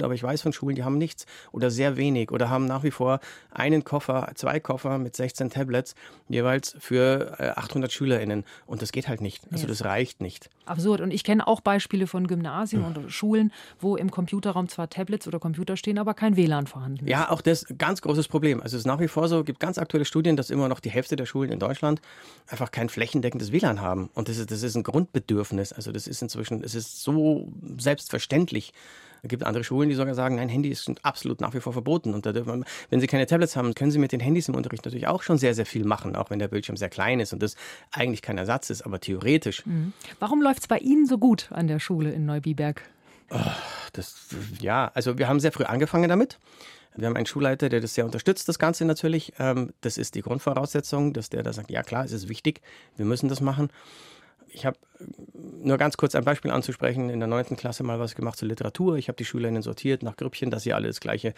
Aber 0.00 0.14
ich 0.14 0.22
weiß 0.22 0.42
von 0.42 0.52
Schulen, 0.52 0.76
die 0.76 0.84
haben 0.84 0.98
nichts 0.98 1.26
oder 1.52 1.70
sehr 1.70 1.96
wenig 1.96 2.30
oder 2.30 2.48
haben 2.48 2.66
nach 2.66 2.82
wie 2.82 2.90
vor 2.90 3.20
einen 3.50 3.84
Koffer, 3.84 4.30
zwei 4.34 4.60
Koffer 4.60 4.98
mit 4.98 5.16
16 5.16 5.50
Tablets 5.50 5.94
jeweils 6.28 6.76
für 6.78 7.56
800 7.56 7.90
äh, 7.90 7.94
SchülerInnen. 7.94 8.44
Und 8.66 8.82
das 8.82 8.92
geht 8.92 9.08
halt 9.08 9.20
nicht. 9.20 9.42
Also 9.50 9.66
das 9.66 9.84
reicht 9.84 10.20
nicht. 10.20 10.48
Absurd. 10.64 11.00
Und 11.00 11.10
ich 11.10 11.24
kenne 11.24 11.46
auch 11.46 11.60
Beispiele 11.60 12.06
von 12.06 12.26
Gymnasien 12.26 12.84
und 12.84 13.10
Schulen, 13.12 13.52
wo 13.80 13.96
im 13.96 14.10
Computerraum 14.10 14.68
zwar 14.68 14.88
Tablets 14.88 15.26
oder 15.26 15.38
Computer 15.40 15.76
stehen, 15.76 15.98
aber 15.98 16.14
kein 16.14 16.36
WLAN 16.36 16.66
vorhanden 16.66 17.04
ist. 17.04 17.10
Ja, 17.10 17.30
auch 17.30 17.40
das 17.40 17.66
ganz 17.78 18.00
großes 18.00 18.28
Problem. 18.28 18.60
Also 18.60 18.76
es 18.76 18.82
ist 18.82 18.86
nach 18.86 19.00
wie 19.00 19.08
vor 19.08 19.28
so, 19.28 19.40
es 19.40 19.44
gibt 19.46 19.60
ganz 19.60 19.78
aktuelle 19.78 20.04
Studien, 20.04 20.36
dass 20.36 20.50
immer 20.50 20.68
noch 20.68 20.80
die 20.80 20.90
Hälfte 20.90 21.16
der 21.16 21.26
Schulen 21.26 21.50
in 21.50 21.58
Deutschland 21.58 22.00
einfach 22.46 22.70
kein 22.70 22.88
flächendeckendes 22.88 23.52
WLAN 23.52 23.80
haben. 23.80 24.10
Und 24.14 24.28
das 24.28 24.38
ist, 24.38 24.50
das 24.50 24.62
ist 24.62 24.76
ein 24.76 24.82
Grundbedürfnis. 24.82 25.72
Also 25.72 25.92
das 25.92 26.06
ist 26.06 26.22
inzwischen, 26.22 26.62
es 26.62 26.74
ist 26.74 27.02
so 27.02 27.52
selbstverständlich. 27.78 28.72
Es 29.24 29.28
gibt 29.28 29.44
andere 29.44 29.62
Schulen, 29.62 29.88
die 29.88 29.94
sogar 29.94 30.16
sagen, 30.16 30.34
nein, 30.34 30.48
Handys 30.48 30.84
sind 30.84 31.04
absolut 31.04 31.40
nach 31.40 31.54
wie 31.54 31.60
vor 31.60 31.72
verboten. 31.72 32.12
Und 32.12 32.26
man, 32.44 32.64
wenn 32.90 33.00
sie 33.00 33.06
keine 33.06 33.24
Tablets 33.24 33.54
haben, 33.54 33.72
können 33.72 33.92
sie 33.92 34.00
mit 34.00 34.10
den 34.10 34.18
Handys 34.18 34.48
im 34.48 34.56
Unterricht 34.56 34.84
natürlich 34.84 35.06
auch 35.06 35.22
schon 35.22 35.38
sehr, 35.38 35.54
sehr 35.54 35.64
viel 35.64 35.84
machen, 35.84 36.16
auch 36.16 36.30
wenn 36.30 36.40
der 36.40 36.48
Bildschirm 36.48 36.76
sehr 36.76 36.88
klein 36.88 37.20
ist 37.20 37.32
und 37.32 37.40
das 37.40 37.54
eigentlich 37.92 38.20
kein 38.20 38.36
Ersatz 38.36 38.68
ist, 38.70 38.82
aber 38.82 38.98
theoretisch. 38.98 39.64
Mhm. 39.64 39.92
Warum 40.18 40.42
läuft 40.42 40.62
es 40.62 40.66
bei 40.66 40.78
Ihnen 40.78 41.06
so 41.06 41.18
gut 41.18 41.50
an 41.52 41.68
der 41.68 41.78
Schule 41.78 42.10
in 42.10 42.26
Neubiberg? 42.26 42.82
Oh, 43.30 43.38
das, 43.92 44.26
ja, 44.60 44.90
also 44.92 45.16
wir 45.16 45.28
haben 45.28 45.38
sehr 45.38 45.52
früh 45.52 45.64
angefangen 45.64 46.08
damit. 46.08 46.40
Wir 46.96 47.06
haben 47.06 47.16
einen 47.16 47.26
Schulleiter, 47.26 47.68
der 47.68 47.80
das 47.80 47.94
sehr 47.94 48.04
unterstützt, 48.04 48.48
das 48.48 48.58
Ganze 48.58 48.84
natürlich. 48.84 49.32
Ähm, 49.38 49.72
das 49.82 49.98
ist 49.98 50.16
die 50.16 50.20
Grundvoraussetzung, 50.22 51.12
dass 51.12 51.30
der 51.30 51.44
da 51.44 51.52
sagt, 51.52 51.70
ja 51.70 51.84
klar, 51.84 52.04
es 52.04 52.12
ist 52.12 52.28
wichtig, 52.28 52.60
wir 52.96 53.06
müssen 53.06 53.28
das 53.28 53.40
machen 53.40 53.70
ich 54.52 54.66
habe 54.66 54.78
nur 55.62 55.78
ganz 55.78 55.96
kurz 55.96 56.14
ein 56.14 56.24
Beispiel 56.24 56.50
anzusprechen, 56.50 57.10
in 57.10 57.20
der 57.20 57.28
neunten 57.28 57.56
Klasse 57.56 57.82
mal 57.82 57.98
was 57.98 58.14
gemacht 58.14 58.38
zur 58.38 58.48
Literatur. 58.48 58.96
Ich 58.96 59.08
habe 59.08 59.16
die 59.16 59.24
Schülerinnen 59.24 59.62
sortiert 59.62 60.02
nach 60.02 60.16
Grüppchen, 60.16 60.50
dass 60.50 60.62
sie 60.62 60.72
alle 60.72 60.88
das 60.88 61.00
gleiche 61.00 61.34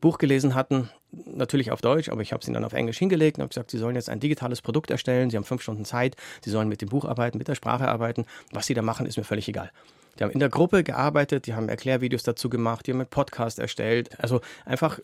Buch 0.00 0.18
gelesen 0.18 0.54
hatten. 0.54 0.90
Natürlich 1.10 1.70
auf 1.72 1.80
Deutsch, 1.80 2.08
aber 2.08 2.22
ich 2.22 2.32
habe 2.32 2.44
sie 2.44 2.52
dann 2.52 2.64
auf 2.64 2.72
Englisch 2.72 2.98
hingelegt 2.98 3.38
und 3.38 3.42
habe 3.42 3.48
gesagt, 3.48 3.70
sie 3.70 3.78
sollen 3.78 3.96
jetzt 3.96 4.08
ein 4.08 4.20
digitales 4.20 4.62
Produkt 4.62 4.90
erstellen. 4.90 5.30
Sie 5.30 5.36
haben 5.36 5.44
fünf 5.44 5.62
Stunden 5.62 5.84
Zeit, 5.84 6.16
sie 6.44 6.50
sollen 6.50 6.68
mit 6.68 6.80
dem 6.82 6.88
Buch 6.88 7.04
arbeiten, 7.04 7.38
mit 7.38 7.48
der 7.48 7.54
Sprache 7.54 7.88
arbeiten. 7.88 8.26
Was 8.52 8.66
sie 8.66 8.74
da 8.74 8.82
machen, 8.82 9.06
ist 9.06 9.16
mir 9.16 9.24
völlig 9.24 9.48
egal. 9.48 9.70
Die 10.18 10.24
haben 10.24 10.30
in 10.30 10.40
der 10.40 10.48
Gruppe 10.48 10.84
gearbeitet, 10.84 11.46
die 11.46 11.54
haben 11.54 11.68
Erklärvideos 11.68 12.22
dazu 12.22 12.50
gemacht, 12.50 12.86
die 12.86 12.92
haben 12.92 13.00
einen 13.00 13.08
Podcast 13.08 13.58
erstellt. 13.58 14.10
Also 14.20 14.40
einfach 14.64 14.98
äh, 14.98 15.02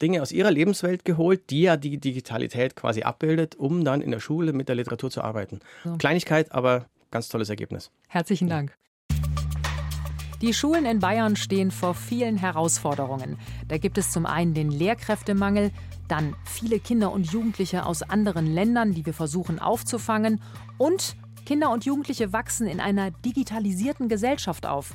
Dinge 0.00 0.22
aus 0.22 0.32
ihrer 0.32 0.50
Lebenswelt 0.50 1.04
geholt, 1.04 1.50
die 1.50 1.62
ja 1.62 1.76
die 1.76 1.98
Digitalität 1.98 2.76
quasi 2.76 3.02
abbildet, 3.02 3.54
um 3.54 3.84
dann 3.84 4.00
in 4.00 4.10
der 4.10 4.20
Schule 4.20 4.52
mit 4.52 4.68
der 4.68 4.76
Literatur 4.76 5.10
zu 5.10 5.22
arbeiten. 5.22 5.60
So. 5.84 5.96
Kleinigkeit, 5.96 6.52
aber 6.52 6.86
ganz 7.10 7.28
tolles 7.28 7.48
Ergebnis. 7.48 7.90
Herzlichen 8.08 8.48
Dank. 8.48 8.76
Die 10.42 10.52
Schulen 10.52 10.84
in 10.84 11.00
Bayern 11.00 11.34
stehen 11.34 11.70
vor 11.70 11.94
vielen 11.94 12.36
Herausforderungen. 12.36 13.38
Da 13.68 13.78
gibt 13.78 13.96
es 13.96 14.10
zum 14.10 14.26
einen 14.26 14.52
den 14.52 14.70
Lehrkräftemangel, 14.70 15.70
dann 16.08 16.36
viele 16.44 16.78
Kinder 16.78 17.10
und 17.10 17.32
Jugendliche 17.32 17.86
aus 17.86 18.02
anderen 18.02 18.46
Ländern, 18.46 18.92
die 18.92 19.06
wir 19.06 19.14
versuchen 19.14 19.58
aufzufangen, 19.58 20.42
und 20.76 21.16
Kinder 21.46 21.70
und 21.70 21.86
Jugendliche 21.86 22.34
wachsen 22.34 22.66
in 22.66 22.80
einer 22.80 23.10
digitalisierten 23.10 24.08
Gesellschaft 24.08 24.66
auf. 24.66 24.94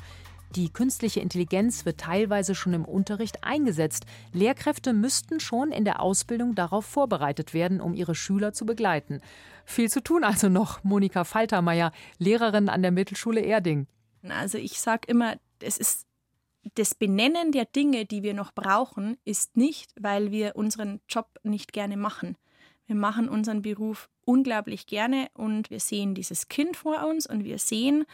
Die 0.54 0.70
künstliche 0.70 1.20
Intelligenz 1.20 1.86
wird 1.86 1.98
teilweise 1.98 2.54
schon 2.54 2.74
im 2.74 2.84
Unterricht 2.84 3.42
eingesetzt. 3.42 4.04
Lehrkräfte 4.34 4.92
müssten 4.92 5.40
schon 5.40 5.72
in 5.72 5.86
der 5.86 6.00
Ausbildung 6.00 6.54
darauf 6.54 6.84
vorbereitet 6.84 7.54
werden, 7.54 7.80
um 7.80 7.94
ihre 7.94 8.14
Schüler 8.14 8.52
zu 8.52 8.66
begleiten. 8.66 9.22
Viel 9.64 9.90
zu 9.90 10.02
tun 10.02 10.24
also 10.24 10.50
noch. 10.50 10.84
Monika 10.84 11.24
Faltermeier, 11.24 11.90
Lehrerin 12.18 12.68
an 12.68 12.82
der 12.82 12.90
Mittelschule 12.90 13.40
Erding. 13.40 13.86
Also 14.28 14.58
ich 14.58 14.78
sage 14.78 15.08
immer, 15.08 15.36
es 15.60 15.78
ist 15.78 16.06
das 16.74 16.94
Benennen 16.94 17.50
der 17.52 17.64
Dinge, 17.64 18.04
die 18.04 18.22
wir 18.22 18.34
noch 18.34 18.52
brauchen, 18.52 19.16
ist 19.24 19.56
nicht, 19.56 19.92
weil 19.98 20.30
wir 20.30 20.54
unseren 20.54 21.00
Job 21.08 21.28
nicht 21.42 21.72
gerne 21.72 21.96
machen. 21.96 22.36
Wir 22.86 22.96
machen 22.96 23.28
unseren 23.28 23.62
Beruf 23.62 24.08
unglaublich 24.24 24.86
gerne 24.86 25.28
und 25.34 25.70
wir 25.70 25.80
sehen 25.80 26.14
dieses 26.14 26.48
Kind 26.48 26.76
vor 26.76 27.06
uns 27.06 27.26
und 27.26 27.44
wir 27.44 27.58
sehen, 27.58 28.04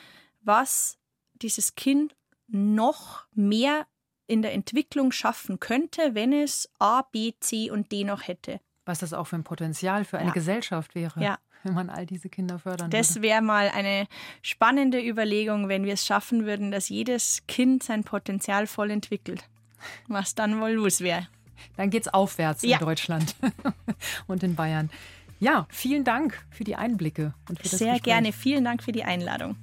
was 0.40 0.98
dieses 1.34 1.74
Kind 1.74 2.14
noch 2.46 3.26
mehr 3.34 3.86
in 4.26 4.42
der 4.42 4.52
Entwicklung 4.52 5.10
schaffen 5.12 5.58
könnte, 5.58 6.14
wenn 6.14 6.32
es 6.32 6.70
A, 6.78 7.02
B, 7.02 7.32
C 7.40 7.70
und 7.70 7.90
D 7.92 8.04
noch 8.04 8.26
hätte. 8.26 8.60
Was 8.84 9.00
das 9.00 9.12
auch 9.12 9.26
für 9.26 9.36
ein 9.36 9.44
Potenzial 9.44 10.04
für 10.04 10.18
eine 10.18 10.28
ja. 10.28 10.32
Gesellschaft 10.32 10.94
wäre. 10.94 11.22
Ja. 11.22 11.38
Wenn 11.64 11.74
man 11.74 11.90
all 11.90 12.06
diese 12.06 12.28
Kinder 12.28 12.58
fördern 12.58 12.90
Das 12.90 13.16
würde. 13.16 13.22
wäre 13.22 13.42
mal 13.42 13.68
eine 13.70 14.06
spannende 14.42 15.00
Überlegung, 15.00 15.68
wenn 15.68 15.84
wir 15.84 15.94
es 15.94 16.06
schaffen 16.06 16.46
würden, 16.46 16.70
dass 16.70 16.88
jedes 16.88 17.42
Kind 17.48 17.82
sein 17.82 18.04
Potenzial 18.04 18.66
voll 18.66 18.90
entwickelt. 18.90 19.42
Was 20.06 20.34
dann 20.34 20.60
wohl 20.60 20.70
los 20.70 21.00
wäre. 21.00 21.26
Dann 21.76 21.90
geht 21.90 22.02
es 22.02 22.12
aufwärts 22.12 22.62
ja. 22.62 22.78
in 22.78 22.84
Deutschland 22.84 23.34
und 24.26 24.42
in 24.42 24.54
Bayern. 24.54 24.90
Ja, 25.40 25.66
vielen 25.70 26.04
Dank 26.04 26.44
für 26.50 26.64
die 26.64 26.76
Einblicke 26.76 27.32
und 27.48 27.58
für 27.58 27.68
das 27.68 27.78
Sehr 27.78 27.92
Gespräch. 27.92 28.02
gerne. 28.02 28.32
Vielen 28.32 28.64
Dank 28.64 28.82
für 28.82 28.92
die 28.92 29.04
Einladung. 29.04 29.56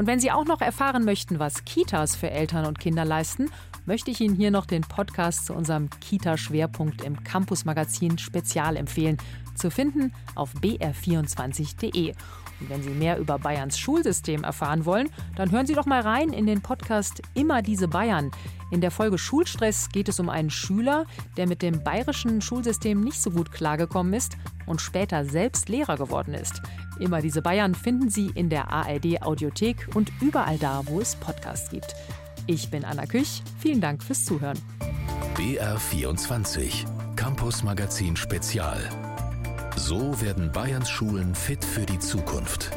Und 0.00 0.06
wenn 0.06 0.18
Sie 0.18 0.32
auch 0.32 0.46
noch 0.46 0.62
erfahren 0.62 1.04
möchten, 1.04 1.40
was 1.40 1.66
Kitas 1.66 2.16
für 2.16 2.30
Eltern 2.30 2.64
und 2.64 2.80
Kinder 2.80 3.04
leisten, 3.04 3.50
möchte 3.84 4.10
ich 4.10 4.22
Ihnen 4.22 4.34
hier 4.34 4.50
noch 4.50 4.64
den 4.64 4.80
Podcast 4.80 5.44
zu 5.44 5.52
unserem 5.52 5.90
Kita-Schwerpunkt 5.90 7.02
im 7.04 7.22
Campus-Magazin 7.22 8.16
Spezial 8.16 8.78
empfehlen. 8.78 9.18
Zu 9.56 9.70
finden 9.70 10.14
auf 10.36 10.54
br24.de. 10.54 12.14
Und 12.60 12.70
wenn 12.70 12.82
Sie 12.82 12.88
mehr 12.88 13.18
über 13.18 13.38
Bayerns 13.38 13.78
Schulsystem 13.78 14.42
erfahren 14.42 14.86
wollen, 14.86 15.10
dann 15.36 15.50
hören 15.50 15.66
Sie 15.66 15.74
doch 15.74 15.84
mal 15.84 16.00
rein 16.00 16.32
in 16.32 16.46
den 16.46 16.62
Podcast 16.62 17.20
Immer 17.34 17.60
diese 17.60 17.86
Bayern. 17.86 18.30
In 18.70 18.80
der 18.80 18.90
Folge 18.90 19.18
Schulstress 19.18 19.90
geht 19.90 20.08
es 20.08 20.18
um 20.18 20.30
einen 20.30 20.48
Schüler, 20.48 21.04
der 21.36 21.46
mit 21.46 21.60
dem 21.60 21.84
bayerischen 21.84 22.40
Schulsystem 22.40 23.02
nicht 23.02 23.20
so 23.20 23.30
gut 23.30 23.52
klargekommen 23.52 24.14
ist 24.14 24.38
und 24.70 24.80
später 24.80 25.24
selbst 25.24 25.68
Lehrer 25.68 25.96
geworden 25.96 26.32
ist. 26.32 26.62
Immer 26.98 27.20
diese 27.20 27.42
Bayern 27.42 27.74
finden 27.74 28.08
Sie 28.08 28.30
in 28.34 28.48
der 28.48 28.72
ARD 28.72 29.20
Audiothek 29.22 29.88
und 29.94 30.10
überall 30.20 30.58
da, 30.58 30.82
wo 30.86 31.00
es 31.00 31.16
Podcasts 31.16 31.68
gibt. 31.70 31.94
Ich 32.46 32.70
bin 32.70 32.84
Anna 32.84 33.04
Küch. 33.04 33.42
Vielen 33.58 33.80
Dank 33.80 34.02
fürs 34.02 34.24
Zuhören. 34.24 34.58
BR24 35.34 36.86
Campus 37.16 37.62
Magazin 37.62 38.16
Spezial. 38.16 38.78
So 39.76 40.20
werden 40.20 40.50
Bayerns 40.52 40.88
Schulen 40.88 41.34
fit 41.34 41.64
für 41.64 41.84
die 41.84 41.98
Zukunft. 41.98 42.70